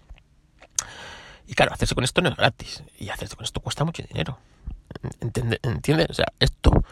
Y 1.46 1.54
claro, 1.54 1.72
hacerse 1.72 1.94
con 1.94 2.04
esto 2.04 2.20
no 2.20 2.28
es 2.28 2.36
gratis 2.36 2.82
y 2.98 3.08
hacerse 3.08 3.34
con 3.34 3.44
esto 3.44 3.60
cuesta 3.60 3.84
mucho 3.84 4.02
dinero. 4.02 4.38
¿Entiendes? 5.62 6.10
O 6.10 6.14
sea, 6.14 6.26
esto 6.40 6.84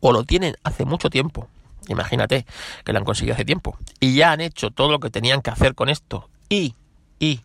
o 0.00 0.12
lo 0.12 0.22
tienen 0.24 0.54
hace 0.62 0.84
mucho 0.84 1.08
tiempo, 1.08 1.48
imagínate 1.88 2.44
que 2.84 2.92
lo 2.92 2.98
han 2.98 3.06
conseguido 3.06 3.34
hace 3.34 3.46
tiempo, 3.46 3.78
y 4.00 4.14
ya 4.14 4.32
han 4.32 4.42
hecho 4.42 4.70
todo 4.70 4.90
lo 4.90 5.00
que 5.00 5.08
tenían 5.08 5.40
que 5.40 5.50
hacer 5.50 5.74
con 5.74 5.88
esto 5.88 6.28
y 6.50 6.74
y 7.18 7.40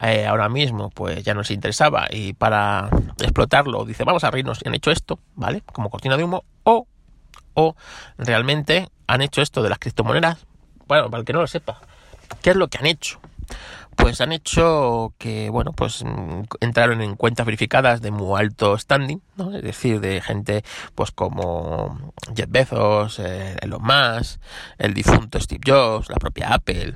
eh, 0.00 0.26
ahora 0.26 0.48
mismo 0.48 0.90
pues 0.90 1.22
ya 1.22 1.34
no 1.34 1.40
les 1.40 1.50
interesaba 1.50 2.06
y 2.10 2.32
para 2.32 2.90
explotarlo 3.20 3.84
dice 3.84 4.04
vamos 4.04 4.24
a 4.24 4.30
reírnos 4.30 4.60
y 4.62 4.68
han 4.68 4.74
hecho 4.74 4.90
esto, 4.90 5.18
¿vale? 5.34 5.62
Como 5.72 5.88
cortina 5.88 6.16
de 6.16 6.24
humo 6.24 6.44
o, 6.64 6.86
o 7.54 7.76
realmente 8.18 8.88
han 9.06 9.22
hecho 9.22 9.40
esto 9.40 9.62
de 9.62 9.68
las 9.68 9.78
criptomonedas. 9.78 10.46
Bueno, 10.86 11.10
para 11.10 11.20
el 11.20 11.24
que 11.24 11.32
no 11.32 11.40
lo 11.40 11.46
sepa, 11.46 11.80
¿qué 12.42 12.50
es 12.50 12.56
lo 12.56 12.68
que 12.68 12.78
han 12.78 12.86
hecho? 12.86 13.20
Pues 13.96 14.20
han 14.20 14.32
hecho 14.32 15.14
que, 15.18 15.50
bueno, 15.50 15.72
pues 15.72 16.04
entraron 16.60 17.00
en 17.00 17.14
cuentas 17.14 17.46
verificadas 17.46 18.02
de 18.02 18.10
muy 18.10 18.40
alto 18.40 18.76
standing, 18.76 19.22
¿no? 19.36 19.54
Es 19.54 19.62
decir, 19.62 20.00
de 20.00 20.20
gente 20.20 20.64
pues 20.96 21.12
como 21.12 22.12
Jeff 22.34 22.50
Bezos, 22.50 23.20
eh, 23.20 23.56
Elon 23.62 23.82
Musk, 23.82 24.40
el 24.78 24.94
difunto 24.94 25.40
Steve 25.40 25.60
Jobs, 25.64 26.10
la 26.10 26.16
propia 26.16 26.48
Apple, 26.54 26.92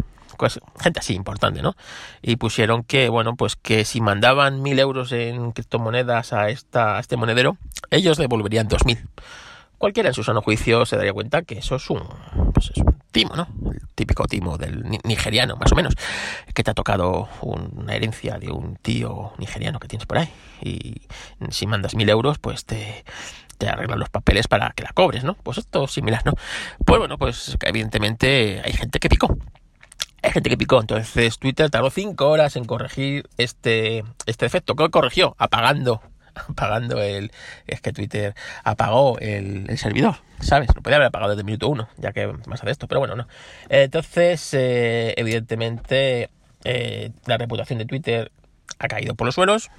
gente 0.81 1.01
así 1.01 1.15
importante, 1.15 1.63
¿no? 1.63 1.75
Y 2.23 2.37
pusieron 2.37 2.85
que, 2.85 3.09
bueno, 3.09 3.37
pues 3.37 3.57
que 3.57 3.85
si 3.85 4.01
mandaban 4.01 4.63
mil 4.63 4.79
euros 4.79 5.13
en 5.13 5.53
criptomonedas 5.53 6.33
a, 6.33 6.49
esta, 6.51 6.99
este 7.01 7.17
monedero, 7.17 7.57
ellos 7.91 8.17
devolverían 8.19 8.69
dos 8.69 8.85
mil. 8.85 8.99
Cualquiera 9.79 10.09
en 10.09 10.15
su 10.15 10.25
sano 10.25 10.43
juicio 10.43 10.85
se 10.87 10.97
daría 10.97 11.13
cuenta 11.13 11.43
que 11.43 11.59
eso 11.59 11.77
es 11.77 11.89
un, 11.89 12.03
pues 12.53 12.73
es 12.75 12.79
un 12.79 12.97
timo, 13.13 13.37
¿no? 13.37 13.47
El 13.71 13.81
típico 13.95 14.25
timo 14.27 14.59
del 14.59 14.83
nigeriano, 15.05 15.57
más 15.57 15.71
o 15.71 15.77
menos, 15.77 15.95
que 16.53 16.65
te 16.65 16.73
ha 16.73 16.75
tocado 16.75 17.29
una 17.43 17.95
herencia 17.95 18.39
de 18.39 18.51
un 18.51 18.75
tío 18.77 19.33
nigeriano 19.39 19.79
que 19.79 19.87
tienes 19.87 20.07
por 20.07 20.19
ahí. 20.19 20.29
Y 20.61 21.03
si 21.51 21.69
mandas 21.69 21.95
mil 21.95 22.09
euros, 22.09 22.41
pues 22.41 22.65
te, 22.65 23.05
te 23.59 23.69
arreglan 23.69 24.01
los 24.01 24.09
papeles 24.09 24.49
para 24.49 24.71
que 24.71 24.83
la 24.83 24.93
cobres, 24.93 25.23
¿no? 25.23 25.35
Pues 25.35 25.59
esto 25.59 25.85
es 25.85 25.93
similar, 25.93 26.23
¿no? 26.25 26.33
Pues 26.85 26.99
bueno, 26.99 27.17
pues 27.17 27.57
evidentemente 27.63 28.61
hay 28.65 28.73
gente 28.73 28.99
que 28.99 29.09
picó 29.09 29.37
hay 30.23 30.33
gente 30.33 30.51
que 30.51 30.57
picó. 30.57 30.81
Entonces 30.81 31.39
Twitter 31.39 31.71
tardó 31.71 31.91
5 31.91 32.29
horas 32.29 32.57
en 32.57 32.65
corregir 32.65 33.29
este, 33.37 34.05
este 34.27 34.47
defecto. 34.47 34.75
¿Qué 34.77 34.91
corrigió? 34.91 35.35
Apagando. 35.39 36.03
Apagando 36.49 37.03
el. 37.03 37.33
Es 37.67 37.81
que 37.81 37.93
Twitter 37.93 38.35
apagó 38.65 39.19
el, 39.19 39.77
servidor, 39.79 40.17
¿sabes? 40.41 40.69
Lo 40.75 40.83
podía 40.83 40.97
haber 40.97 41.09
apagado 41.09 41.31
desde 41.31 41.41
el 41.41 41.47
minuto 41.47 41.69
1, 41.69 41.89
ya 41.97 42.13
que 42.13 42.27
más 42.47 42.63
de 42.63 42.71
esto, 42.71 42.87
pero 42.87 43.01
bueno, 43.01 43.17
no. 43.17 43.27
Entonces, 43.69 44.55
eh, 44.55 45.15
evidentemente, 45.17 46.31
eh, 46.65 47.11
la 47.27 47.39
reputación 47.39 47.79
de 47.79 47.87
Twitter 47.87 48.31
ha 48.79 48.89
caído 48.89 49.15
por 49.15 49.27
los 49.27 49.35
suelos. 49.35 49.71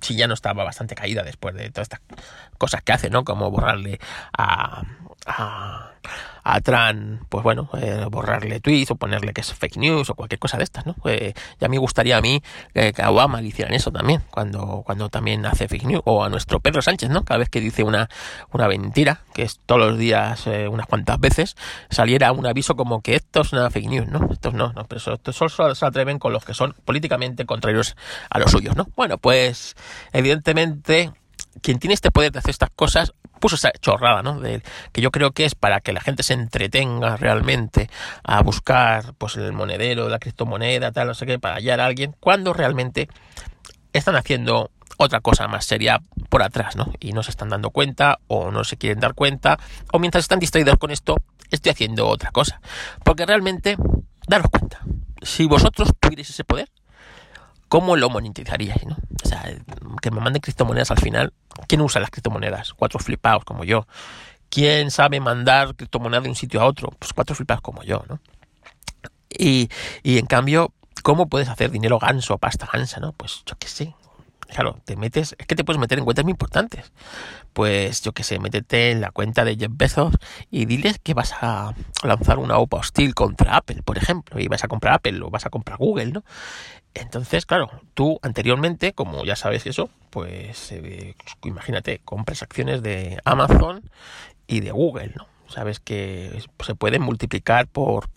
Si 0.00 0.16
ya 0.16 0.26
no 0.26 0.34
estaba 0.34 0.64
bastante 0.64 0.94
caída 0.94 1.22
después 1.22 1.54
de 1.54 1.70
todas 1.70 1.86
estas 1.86 2.00
cosas 2.56 2.82
que 2.82 2.92
hace, 2.92 3.10
¿no? 3.10 3.24
Como 3.24 3.50
borrarle 3.50 3.98
a, 4.36 4.82
a, 5.26 5.92
a 6.50 6.62
Tran, 6.62 7.20
pues 7.28 7.44
bueno, 7.44 7.68
eh, 7.78 8.06
borrarle 8.10 8.58
tweets 8.60 8.92
o 8.92 8.96
ponerle 8.96 9.34
que 9.34 9.42
es 9.42 9.52
fake 9.52 9.76
news 9.76 10.08
o 10.08 10.14
cualquier 10.14 10.38
cosa 10.38 10.56
de 10.56 10.64
estas, 10.64 10.86
¿no? 10.86 10.96
Eh, 11.04 11.34
ya 11.60 11.68
me 11.68 11.76
gustaría 11.76 12.16
a 12.16 12.22
mí 12.22 12.42
que 12.72 12.94
a 13.02 13.10
Obama 13.10 13.42
le 13.42 13.48
hicieran 13.48 13.74
eso 13.74 13.92
también, 13.92 14.22
cuando, 14.30 14.82
cuando 14.86 15.10
también 15.10 15.44
hace 15.44 15.68
fake 15.68 15.84
news, 15.84 16.02
o 16.06 16.24
a 16.24 16.30
nuestro 16.30 16.60
Pedro 16.60 16.80
Sánchez, 16.80 17.10
¿no? 17.10 17.22
Cada 17.22 17.38
vez 17.38 17.50
que 17.50 17.60
dice 17.60 17.82
una, 17.82 18.08
una 18.50 18.66
mentira, 18.66 19.20
que 19.34 19.42
es 19.42 19.60
todos 19.66 19.78
los 19.78 19.98
días 19.98 20.46
eh, 20.46 20.68
unas 20.68 20.86
cuantas 20.86 21.20
veces, 21.20 21.54
saliera 21.90 22.32
un 22.32 22.46
aviso 22.46 22.76
como 22.76 23.02
que 23.02 23.14
esto 23.14 23.42
es 23.42 23.52
una 23.52 23.68
fake 23.68 23.88
news, 23.88 24.08
¿no? 24.08 24.26
Estos 24.32 24.54
no, 24.54 24.72
no, 24.72 24.86
pero 24.86 24.98
eso, 24.98 25.48
solo 25.50 25.74
se 25.74 25.84
atreven 25.84 26.18
con 26.18 26.32
los 26.32 26.46
que 26.46 26.54
son 26.54 26.74
políticamente 26.86 27.44
contrarios 27.44 27.94
a 28.30 28.38
los 28.38 28.50
suyos, 28.50 28.74
¿no? 28.74 28.88
Bueno, 28.96 29.18
pues 29.18 29.76
evidentemente 30.14 31.12
quien 31.60 31.78
tiene 31.78 31.94
este 31.94 32.10
poder 32.10 32.32
de 32.32 32.38
hacer 32.38 32.50
estas 32.50 32.70
cosas 32.70 33.12
puso 33.38 33.56
esa 33.56 33.70
chorrada, 33.80 34.22
¿no? 34.22 34.40
De, 34.40 34.62
que 34.92 35.00
yo 35.00 35.10
creo 35.10 35.32
que 35.32 35.44
es 35.44 35.54
para 35.54 35.80
que 35.80 35.92
la 35.92 36.00
gente 36.00 36.22
se 36.22 36.34
entretenga 36.34 37.16
realmente 37.16 37.90
a 38.22 38.42
buscar, 38.42 39.14
pues, 39.18 39.36
el 39.36 39.52
monedero, 39.52 40.08
la 40.08 40.18
criptomoneda, 40.18 40.92
tal, 40.92 41.08
no 41.08 41.14
sé 41.14 41.26
qué, 41.26 41.38
para 41.38 41.56
hallar 41.56 41.80
a 41.80 41.86
alguien, 41.86 42.14
cuando 42.20 42.52
realmente 42.52 43.08
están 43.92 44.16
haciendo 44.16 44.70
otra 44.98 45.20
cosa 45.20 45.46
más 45.48 45.64
seria 45.64 46.00
por 46.28 46.42
atrás, 46.42 46.76
¿no? 46.76 46.92
Y 47.00 47.12
no 47.12 47.22
se 47.22 47.30
están 47.30 47.48
dando 47.48 47.70
cuenta, 47.70 48.18
o 48.26 48.50
no 48.50 48.64
se 48.64 48.76
quieren 48.76 49.00
dar 49.00 49.14
cuenta, 49.14 49.58
o 49.92 49.98
mientras 49.98 50.24
están 50.24 50.40
distraídos 50.40 50.76
con 50.76 50.90
esto, 50.90 51.16
estoy 51.50 51.70
haciendo 51.70 52.06
otra 52.08 52.30
cosa. 52.30 52.60
Porque 53.04 53.24
realmente, 53.24 53.76
daros 54.26 54.48
cuenta, 54.50 54.80
si 55.22 55.46
vosotros 55.46 55.90
tuvierais 56.00 56.30
ese 56.30 56.44
poder, 56.44 56.68
¿cómo 57.68 57.96
lo 57.96 58.10
monetizaríais, 58.10 58.86
no? 58.86 58.96
O 59.24 59.28
sea, 59.28 59.44
que 60.00 60.10
me 60.10 60.20
manden 60.20 60.40
criptomonedas 60.40 60.90
al 60.90 60.98
final. 60.98 61.32
¿Quién 61.66 61.80
usa 61.80 62.00
las 62.00 62.10
criptomonedas? 62.10 62.74
Cuatro 62.74 62.98
flipados 62.98 63.44
como 63.44 63.64
yo. 63.64 63.86
¿Quién 64.50 64.90
sabe 64.90 65.20
mandar 65.20 65.74
criptomonedas 65.74 66.24
de 66.24 66.30
un 66.30 66.36
sitio 66.36 66.60
a 66.60 66.66
otro? 66.66 66.90
Pues 66.98 67.12
cuatro 67.12 67.34
flipados 67.34 67.62
como 67.62 67.82
yo, 67.82 68.04
¿no? 68.08 68.20
Y, 69.30 69.68
y 70.02 70.18
en 70.18 70.26
cambio, 70.26 70.72
¿cómo 71.02 71.28
puedes 71.28 71.48
hacer 71.48 71.70
dinero 71.70 71.98
ganso, 71.98 72.38
pasta 72.38 72.68
gansa, 72.72 72.98
no? 73.00 73.12
Pues 73.12 73.42
yo 73.44 73.56
qué 73.58 73.68
sé, 73.68 73.94
Claro, 74.48 74.80
te 74.86 74.96
metes, 74.96 75.36
es 75.38 75.46
que 75.46 75.54
te 75.54 75.62
puedes 75.62 75.78
meter 75.78 75.98
en 75.98 76.04
cuentas 76.04 76.24
muy 76.24 76.32
importantes. 76.32 76.90
Pues 77.52 78.00
yo 78.00 78.12
qué 78.12 78.22
sé, 78.24 78.38
métete 78.38 78.90
en 78.90 79.02
la 79.02 79.10
cuenta 79.10 79.44
de 79.44 79.56
Jeff 79.56 79.70
Bezos 79.72 80.14
y 80.50 80.64
diles 80.64 80.98
que 81.02 81.12
vas 81.12 81.34
a 81.40 81.74
lanzar 82.02 82.38
una 82.38 82.56
OPA 82.56 82.78
hostil 82.78 83.14
contra 83.14 83.56
Apple, 83.56 83.82
por 83.82 83.98
ejemplo, 83.98 84.40
y 84.40 84.48
vas 84.48 84.64
a 84.64 84.68
comprar 84.68 84.94
Apple 84.94 85.20
o 85.22 85.30
vas 85.30 85.44
a 85.44 85.50
comprar 85.50 85.76
Google, 85.76 86.12
¿no? 86.12 86.24
Entonces, 87.00 87.46
claro, 87.46 87.70
tú 87.94 88.18
anteriormente, 88.22 88.92
como 88.92 89.24
ya 89.24 89.36
sabes 89.36 89.66
eso, 89.66 89.88
pues 90.10 90.72
eh, 90.72 91.14
imagínate, 91.44 92.00
compras 92.04 92.42
acciones 92.42 92.82
de 92.82 93.18
Amazon 93.24 93.88
y 94.46 94.60
de 94.60 94.72
Google, 94.72 95.12
¿no? 95.16 95.26
Sabes 95.48 95.80
que 95.80 96.42
se 96.64 96.74
pueden 96.74 97.02
multiplicar 97.02 97.68
por, 97.68 98.08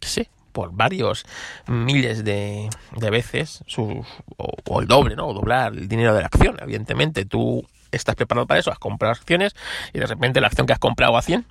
qué 0.00 0.08
sé, 0.08 0.30
por 0.52 0.72
varios 0.72 1.24
miles 1.66 2.24
de, 2.24 2.68
veces, 3.10 3.62
su, 3.66 4.04
o, 4.36 4.80
el 4.80 4.86
doble, 4.86 5.16
¿no? 5.16 5.28
O 5.28 5.34
doblar 5.34 5.72
el 5.72 5.88
dinero 5.88 6.12
de 6.14 6.20
la 6.20 6.26
acción. 6.26 6.56
Evidentemente, 6.60 7.24
tú 7.24 7.64
estás 7.92 8.16
preparado 8.16 8.46
para 8.46 8.60
eso, 8.60 8.70
has 8.70 8.78
comprado 8.78 9.12
acciones 9.12 9.54
y 9.94 9.98
de 9.98 10.06
repente 10.06 10.40
la 10.40 10.48
acción 10.48 10.66
que 10.66 10.72
has 10.72 10.78
comprado 10.78 11.16
a 11.16 11.22
100 11.22 11.46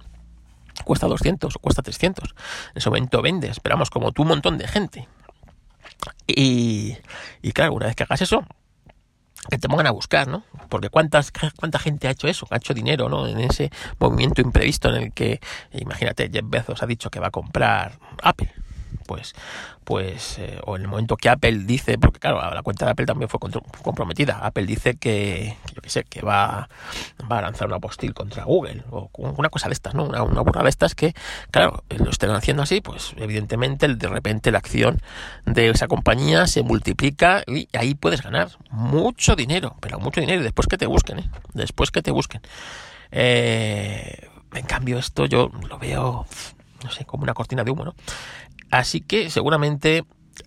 cuesta 0.83 1.07
200 1.07 1.55
o 1.55 1.59
cuesta 1.59 1.81
300. 1.81 2.29
En 2.29 2.77
ese 2.77 2.89
momento 2.89 3.21
vendes, 3.21 3.51
esperamos 3.51 3.89
como 3.89 4.11
tú 4.11 4.23
un 4.23 4.27
montón 4.27 4.57
de 4.57 4.67
gente. 4.67 5.07
Y, 6.25 6.97
y 7.41 7.51
claro, 7.51 7.73
una 7.73 7.87
vez 7.87 7.95
que 7.95 8.03
hagas 8.03 8.21
eso, 8.21 8.45
que 9.49 9.57
te 9.57 9.67
pongan 9.67 9.87
a 9.87 9.91
buscar, 9.91 10.27
¿no? 10.27 10.43
Porque 10.69 10.89
cuántas, 10.89 11.31
cuánta 11.55 11.79
gente 11.79 12.07
ha 12.07 12.11
hecho 12.11 12.27
eso, 12.27 12.47
ha 12.49 12.57
hecho 12.57 12.73
dinero, 12.73 13.09
¿no? 13.09 13.27
En 13.27 13.39
ese 13.39 13.71
movimiento 13.99 14.41
imprevisto 14.41 14.89
en 14.89 15.03
el 15.03 15.13
que, 15.13 15.39
imagínate, 15.71 16.29
Jeff 16.31 16.45
Bezos 16.45 16.83
ha 16.83 16.85
dicho 16.85 17.09
que 17.09 17.19
va 17.19 17.27
a 17.27 17.31
comprar 17.31 17.99
Apple 18.21 18.51
pues, 19.07 19.33
pues 19.83 20.37
eh, 20.37 20.59
o 20.65 20.75
en 20.75 20.83
el 20.83 20.87
momento 20.87 21.17
que 21.17 21.29
Apple 21.29 21.63
dice, 21.65 21.97
porque 21.97 22.19
claro, 22.19 22.39
la 22.53 22.61
cuenta 22.61 22.85
de 22.85 22.91
Apple 22.91 23.05
también 23.05 23.29
fue 23.29 23.39
comprometida, 23.39 24.39
Apple 24.45 24.65
dice 24.65 24.95
que, 24.97 25.57
yo 25.73 25.81
qué 25.81 25.89
sé, 25.89 26.03
que 26.03 26.21
va, 26.21 26.69
va 27.31 27.39
a 27.39 27.41
lanzar 27.41 27.67
una 27.67 27.79
postil 27.79 28.13
contra 28.13 28.43
Google, 28.43 28.83
o 28.91 29.09
una 29.15 29.49
cosa 29.49 29.67
de 29.67 29.73
estas, 29.73 29.95
¿no? 29.95 30.03
Una, 30.03 30.21
una 30.21 30.63
de 30.63 30.69
estas 30.69 30.93
que, 30.93 31.13
claro, 31.49 31.83
lo 31.97 32.11
estén 32.11 32.29
haciendo 32.31 32.63
así, 32.63 32.81
pues 32.81 33.13
evidentemente 33.17 33.87
de 33.87 34.07
repente 34.07 34.51
la 34.51 34.59
acción 34.59 35.01
de 35.45 35.69
esa 35.69 35.87
compañía 35.87 36.45
se 36.47 36.61
multiplica 36.63 37.43
y 37.47 37.69
ahí 37.73 37.95
puedes 37.95 38.21
ganar 38.21 38.49
mucho 38.69 39.35
dinero, 39.35 39.77
pero 39.79 39.99
mucho 39.99 40.21
dinero, 40.21 40.43
después 40.43 40.67
que 40.67 40.77
te 40.77 40.85
busquen, 40.85 41.19
¿eh? 41.19 41.29
Después 41.53 41.91
que 41.91 42.01
te 42.01 42.11
busquen. 42.11 42.41
Eh, 43.11 44.27
en 44.53 44.65
cambio, 44.65 44.97
esto 44.97 45.25
yo 45.25 45.51
lo 45.69 45.77
veo, 45.77 46.25
no 46.83 46.91
sé, 46.91 47.05
como 47.05 47.23
una 47.23 47.33
cortina 47.33 47.63
de 47.63 47.71
humo, 47.71 47.85
¿no? 47.85 47.95
Así 48.71 49.01
que 49.01 49.29
seguramente 49.29 50.05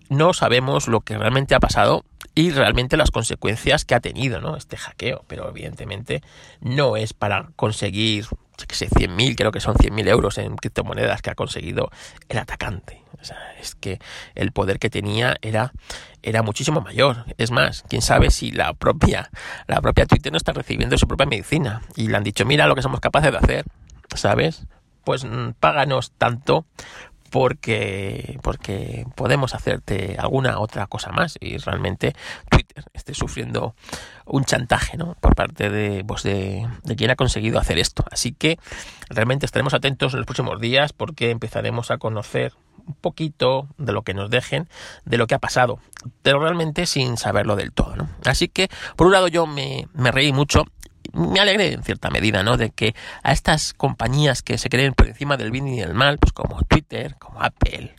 no 0.09 0.33
sabemos 0.33 0.87
lo 0.87 1.01
que 1.01 1.17
realmente 1.17 1.55
ha 1.55 1.59
pasado 1.59 2.05
y 2.33 2.51
realmente 2.51 2.97
las 2.97 3.11
consecuencias 3.11 3.85
que 3.85 3.95
ha 3.95 3.99
tenido 3.99 4.39
¿no? 4.39 4.55
este 4.55 4.77
hackeo, 4.77 5.25
pero 5.27 5.49
evidentemente 5.49 6.21
no 6.61 6.95
es 6.95 7.13
para 7.13 7.49
conseguir, 7.55 8.25
que 8.67 8.75
sé, 8.75 8.89
100.000, 8.89 9.35
creo 9.35 9.51
que 9.51 9.59
son 9.59 9.75
100.000 9.75 10.07
euros 10.07 10.37
en 10.37 10.55
criptomonedas 10.55 11.21
que 11.21 11.31
ha 11.31 11.35
conseguido 11.35 11.89
el 12.29 12.37
atacante. 12.37 13.01
O 13.19 13.23
sea, 13.23 13.37
es 13.59 13.75
que 13.75 13.99
el 14.33 14.51
poder 14.51 14.79
que 14.79 14.89
tenía 14.89 15.35
era, 15.41 15.73
era 16.23 16.41
muchísimo 16.41 16.81
mayor. 16.81 17.25
Es 17.37 17.51
más, 17.51 17.83
quién 17.87 18.01
sabe 18.01 18.31
si 18.31 18.51
la 18.51 18.73
propia, 18.73 19.29
la 19.67 19.81
propia 19.81 20.05
Twitter 20.05 20.31
no 20.31 20.37
está 20.37 20.53
recibiendo 20.53 20.97
su 20.97 21.07
propia 21.07 21.27
medicina 21.27 21.81
y 21.95 22.07
le 22.07 22.17
han 22.17 22.23
dicho, 22.23 22.45
mira 22.45 22.65
lo 22.65 22.75
que 22.75 22.81
somos 22.81 22.99
capaces 22.99 23.31
de 23.31 23.37
hacer, 23.37 23.65
¿sabes? 24.15 24.65
Pues 25.03 25.25
mm, 25.25 25.51
páganos 25.59 26.11
tanto 26.17 26.65
porque, 27.31 28.37
porque 28.43 29.05
podemos 29.15 29.55
hacerte 29.55 30.17
alguna 30.19 30.59
otra 30.59 30.85
cosa 30.87 31.11
más 31.11 31.37
y 31.39 31.57
realmente 31.57 32.13
Twitter 32.49 32.83
esté 32.93 33.13
sufriendo 33.13 33.73
un 34.25 34.43
chantaje 34.43 34.97
¿no? 34.97 35.15
por 35.21 35.33
parte 35.33 35.69
de, 35.69 36.03
pues 36.03 36.23
de, 36.23 36.67
de 36.83 36.95
quien 36.95 37.09
ha 37.09 37.15
conseguido 37.15 37.57
hacer 37.57 37.79
esto. 37.79 38.03
Así 38.11 38.33
que 38.33 38.59
realmente 39.09 39.45
estaremos 39.45 39.73
atentos 39.73 40.13
en 40.13 40.19
los 40.19 40.25
próximos 40.25 40.59
días 40.59 40.91
porque 40.91 41.31
empezaremos 41.31 41.89
a 41.89 41.97
conocer 41.97 42.53
un 42.85 42.95
poquito 42.95 43.69
de 43.77 43.93
lo 43.93 44.01
que 44.01 44.13
nos 44.13 44.29
dejen, 44.29 44.67
de 45.05 45.17
lo 45.17 45.27
que 45.27 45.35
ha 45.35 45.39
pasado, 45.39 45.79
pero 46.23 46.39
realmente 46.39 46.85
sin 46.85 47.15
saberlo 47.15 47.55
del 47.55 47.71
todo. 47.71 47.95
¿no? 47.95 48.09
Así 48.25 48.49
que, 48.49 48.69
por 48.97 49.07
un 49.07 49.13
lado, 49.13 49.29
yo 49.29 49.47
me, 49.47 49.87
me 49.93 50.11
reí 50.11 50.33
mucho 50.33 50.65
me 51.13 51.39
alegré 51.39 51.73
en 51.73 51.83
cierta 51.83 52.09
medida, 52.09 52.43
¿no? 52.43 52.57
De 52.57 52.69
que 52.71 52.95
a 53.23 53.31
estas 53.31 53.73
compañías 53.73 54.41
que 54.41 54.57
se 54.57 54.69
creen 54.69 54.93
por 54.93 55.07
encima 55.07 55.37
del 55.37 55.51
bien 55.51 55.67
y 55.67 55.79
del 55.79 55.93
mal, 55.93 56.17
pues 56.17 56.33
como 56.33 56.61
Twitter, 56.63 57.15
como 57.19 57.41
Apple, 57.41 57.95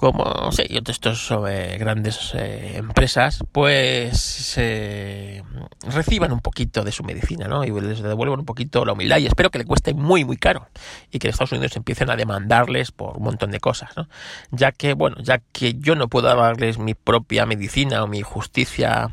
como 0.00 0.24
no 0.24 0.50
sé, 0.50 0.66
y 0.66 0.78
otros 0.78 0.96
estos 0.96 1.30
eh, 1.46 1.76
grandes 1.78 2.32
eh, 2.34 2.78
empresas, 2.78 3.44
pues 3.52 4.54
eh, 4.56 5.42
reciban 5.86 6.32
un 6.32 6.40
poquito 6.40 6.84
de 6.84 6.90
su 6.90 7.04
medicina, 7.04 7.48
¿no? 7.48 7.64
Y 7.64 7.80
les 7.82 8.00
devuelvan 8.00 8.38
un 8.38 8.46
poquito 8.46 8.86
la 8.86 8.94
humildad 8.94 9.18
y 9.18 9.26
espero 9.26 9.50
que 9.50 9.58
le 9.58 9.66
cueste 9.66 9.92
muy, 9.92 10.24
muy 10.24 10.38
caro 10.38 10.68
y 11.12 11.18
que 11.18 11.28
Estados 11.28 11.52
Unidos 11.52 11.76
empiecen 11.76 12.08
a 12.08 12.16
demandarles 12.16 12.92
por 12.92 13.18
un 13.18 13.24
montón 13.24 13.50
de 13.50 13.60
cosas, 13.60 13.90
¿no? 13.94 14.08
Ya 14.52 14.72
que, 14.72 14.94
bueno, 14.94 15.18
ya 15.20 15.42
que 15.52 15.74
yo 15.74 15.94
no 15.96 16.08
puedo 16.08 16.34
darles 16.34 16.78
mi 16.78 16.94
propia 16.94 17.44
medicina 17.44 18.02
o 18.02 18.06
mi 18.06 18.22
justicia, 18.22 19.10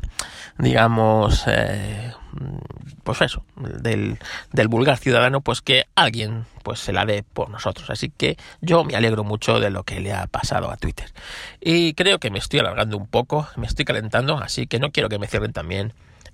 digamos, 0.56 1.44
pues 3.04 3.20
eso, 3.22 3.44
del, 3.56 4.18
del 4.52 4.68
vulgar 4.68 4.98
ciudadano, 4.98 5.40
pues 5.40 5.60
que 5.60 5.86
alguien 5.94 6.44
pues 6.62 6.80
se 6.80 6.92
la 6.92 7.06
dé 7.06 7.22
por 7.22 7.50
nosotros. 7.50 7.90
Así 7.90 8.10
que 8.10 8.36
yo 8.60 8.84
me 8.84 8.96
alegro 8.96 9.24
mucho 9.24 9.60
de 9.60 9.70
lo 9.70 9.84
que 9.84 10.00
le 10.00 10.12
ha 10.12 10.26
pasado 10.26 10.70
a 10.70 10.76
Twitter. 10.76 11.10
Y 11.60 11.94
creo 11.94 12.18
que 12.18 12.30
me 12.30 12.38
estoy 12.38 12.60
alargando 12.60 12.96
un 12.96 13.06
poco, 13.06 13.48
me 13.56 13.66
estoy 13.66 13.84
calentando, 13.84 14.38
así 14.38 14.66
que 14.66 14.78
no 14.78 14.90
quiero 14.90 15.08
que 15.08 15.18
me 15.18 15.26
cierren 15.26 15.52
también 15.52 15.92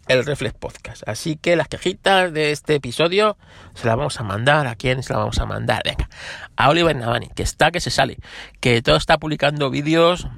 el 0.08 0.24
Reflex 0.24 0.54
Podcast. 0.54 1.08
Así 1.08 1.36
que 1.36 1.56
las 1.56 1.68
quejitas 1.68 2.32
de 2.32 2.50
este 2.50 2.74
episodio 2.74 3.36
se 3.74 3.86
las 3.86 3.96
vamos 3.96 4.20
a 4.20 4.22
mandar. 4.22 4.66
¿A 4.66 4.74
quién 4.74 5.02
se 5.02 5.12
las 5.12 5.20
vamos 5.20 5.38
a 5.38 5.46
mandar? 5.46 5.82
Venga, 5.84 6.08
a 6.56 6.68
Oliver 6.68 6.94
Navani, 6.94 7.28
que 7.34 7.42
está 7.42 7.70
que 7.70 7.80
se 7.80 7.90
sale, 7.90 8.18
que 8.60 8.82
todo 8.82 8.96
está 8.96 9.18
publicando 9.18 9.70
vídeos 9.70 10.28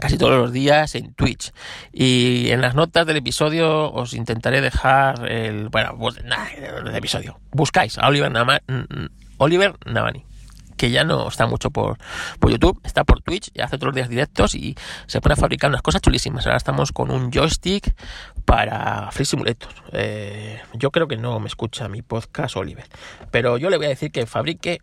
casi 0.00 0.18
todos 0.18 0.38
los 0.38 0.52
días 0.52 0.94
en 0.94 1.14
Twitch. 1.14 1.52
Y 1.92 2.50
en 2.50 2.60
las 2.60 2.74
notas 2.74 3.06
del 3.06 3.18
episodio 3.18 3.92
os 3.92 4.14
intentaré 4.14 4.60
dejar 4.60 5.30
el. 5.30 5.68
Bueno, 5.68 5.96
pues 5.98 6.16
el 6.18 6.94
episodio. 6.94 7.38
Buscáis 7.52 7.98
a 7.98 8.08
Oliver, 8.08 8.32
Oliver 9.38 9.74
Navani 9.86 10.24
que 10.80 10.90
ya 10.90 11.04
no 11.04 11.28
está 11.28 11.46
mucho 11.46 11.70
por, 11.70 11.98
por 12.38 12.50
YouTube, 12.50 12.80
está 12.84 13.04
por 13.04 13.20
Twitch 13.20 13.50
y 13.52 13.60
hace 13.60 13.76
todos 13.76 13.88
los 13.88 13.96
días 13.96 14.08
directos 14.08 14.54
y 14.54 14.74
se 15.06 15.20
pone 15.20 15.34
a 15.34 15.36
fabricar 15.36 15.68
unas 15.68 15.82
cosas 15.82 16.00
chulísimas. 16.00 16.46
Ahora 16.46 16.56
estamos 16.56 16.90
con 16.90 17.10
un 17.10 17.30
joystick 17.30 17.94
para 18.46 19.10
Free 19.10 19.26
Simulator. 19.26 19.68
Eh, 19.92 20.58
yo 20.72 20.90
creo 20.90 21.06
que 21.06 21.18
no 21.18 21.38
me 21.38 21.48
escucha 21.48 21.86
mi 21.88 22.00
podcast 22.00 22.56
Oliver, 22.56 22.86
pero 23.30 23.58
yo 23.58 23.68
le 23.68 23.76
voy 23.76 23.86
a 23.86 23.88
decir 23.90 24.10
que 24.10 24.24
fabrique 24.24 24.78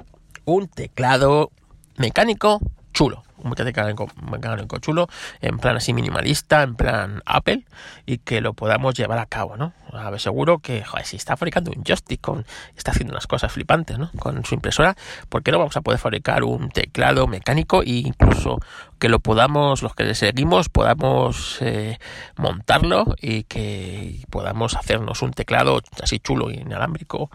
un 0.46 0.68
teclado 0.68 1.50
mecánico 1.98 2.60
chulo 2.94 3.24
un 3.38 3.50
mecánico, 3.50 4.08
mecánico 4.30 4.78
chulo, 4.80 5.08
en 5.42 5.58
plan 5.60 5.78
así 5.78 5.94
minimalista, 5.94 6.64
en 6.64 6.76
plan 6.76 7.22
Apple, 7.26 7.66
y 8.06 8.20
que 8.20 8.42
lo 8.42 8.54
podamos 8.54 8.94
llevar 8.96 9.20
a 9.20 9.26
cabo, 9.26 9.58
¿no? 9.58 9.74
A 9.94 10.10
ver, 10.10 10.20
seguro 10.20 10.60
que, 10.60 10.84
si 11.04 11.16
está 11.16 11.38
fabricando 11.38 11.72
un 11.72 11.84
joystick, 11.84 12.22
con, 12.22 12.46
está 12.76 12.92
haciendo 12.92 13.14
unas 13.14 13.28
cosas 13.28 13.52
flipantes, 13.52 13.98
¿no? 13.98 14.12
Con 14.20 14.44
su 14.46 14.56
impresora, 14.56 14.96
¿por 15.30 15.44
qué 15.44 15.52
no 15.52 15.60
vamos 15.60 15.78
a 15.78 15.82
poder 15.82 16.00
fabricar 16.00 16.44
un 16.44 16.70
teclado 16.70 17.28
mecánico 17.28 17.82
e 17.84 18.04
incluso 18.06 18.60
que 19.00 19.10
lo 19.10 19.20
podamos, 19.20 19.84
los 19.84 19.96
que 19.96 20.04
le 20.04 20.16
seguimos, 20.16 20.70
podamos 20.70 21.58
eh, 21.62 22.00
montarlo 22.36 23.16
y 23.22 23.44
que 23.44 24.26
podamos 24.30 24.76
hacernos 24.76 25.22
un 25.22 25.32
teclado 25.32 25.82
así 26.02 26.20
chulo, 26.20 26.50
inalámbrico 26.50 27.30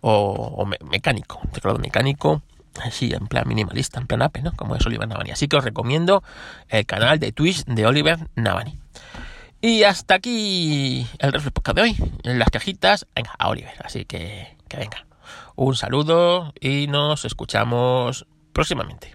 o, 0.00 0.10
o 0.10 0.66
mecánico, 0.86 1.40
un 1.42 1.50
teclado 1.50 1.78
mecánico 1.78 2.42
Sí, 2.90 3.12
en 3.12 3.26
plan 3.26 3.46
minimalista, 3.46 4.00
en 4.00 4.06
plan 4.06 4.22
Apple, 4.22 4.42
¿no? 4.42 4.52
Como 4.52 4.76
es 4.76 4.86
Oliver 4.86 5.08
Navani. 5.08 5.30
Así 5.30 5.48
que 5.48 5.56
os 5.56 5.64
recomiendo 5.64 6.22
el 6.68 6.86
canal 6.86 7.18
de 7.18 7.32
Twitch 7.32 7.64
de 7.64 7.86
Oliver 7.86 8.28
Navani. 8.34 8.78
Y 9.60 9.82
hasta 9.82 10.14
aquí 10.14 11.06
el 11.18 11.32
podcast 11.32 11.76
de 11.76 11.82
hoy. 11.82 11.96
En 12.22 12.38
las 12.38 12.50
cajitas, 12.50 13.06
venga, 13.14 13.34
a 13.38 13.48
Oliver. 13.48 13.74
Así 13.84 14.04
que, 14.04 14.56
que 14.68 14.76
venga. 14.76 15.04
Un 15.56 15.74
saludo 15.74 16.52
y 16.60 16.86
nos 16.86 17.24
escuchamos 17.24 18.26
próximamente. 18.52 19.14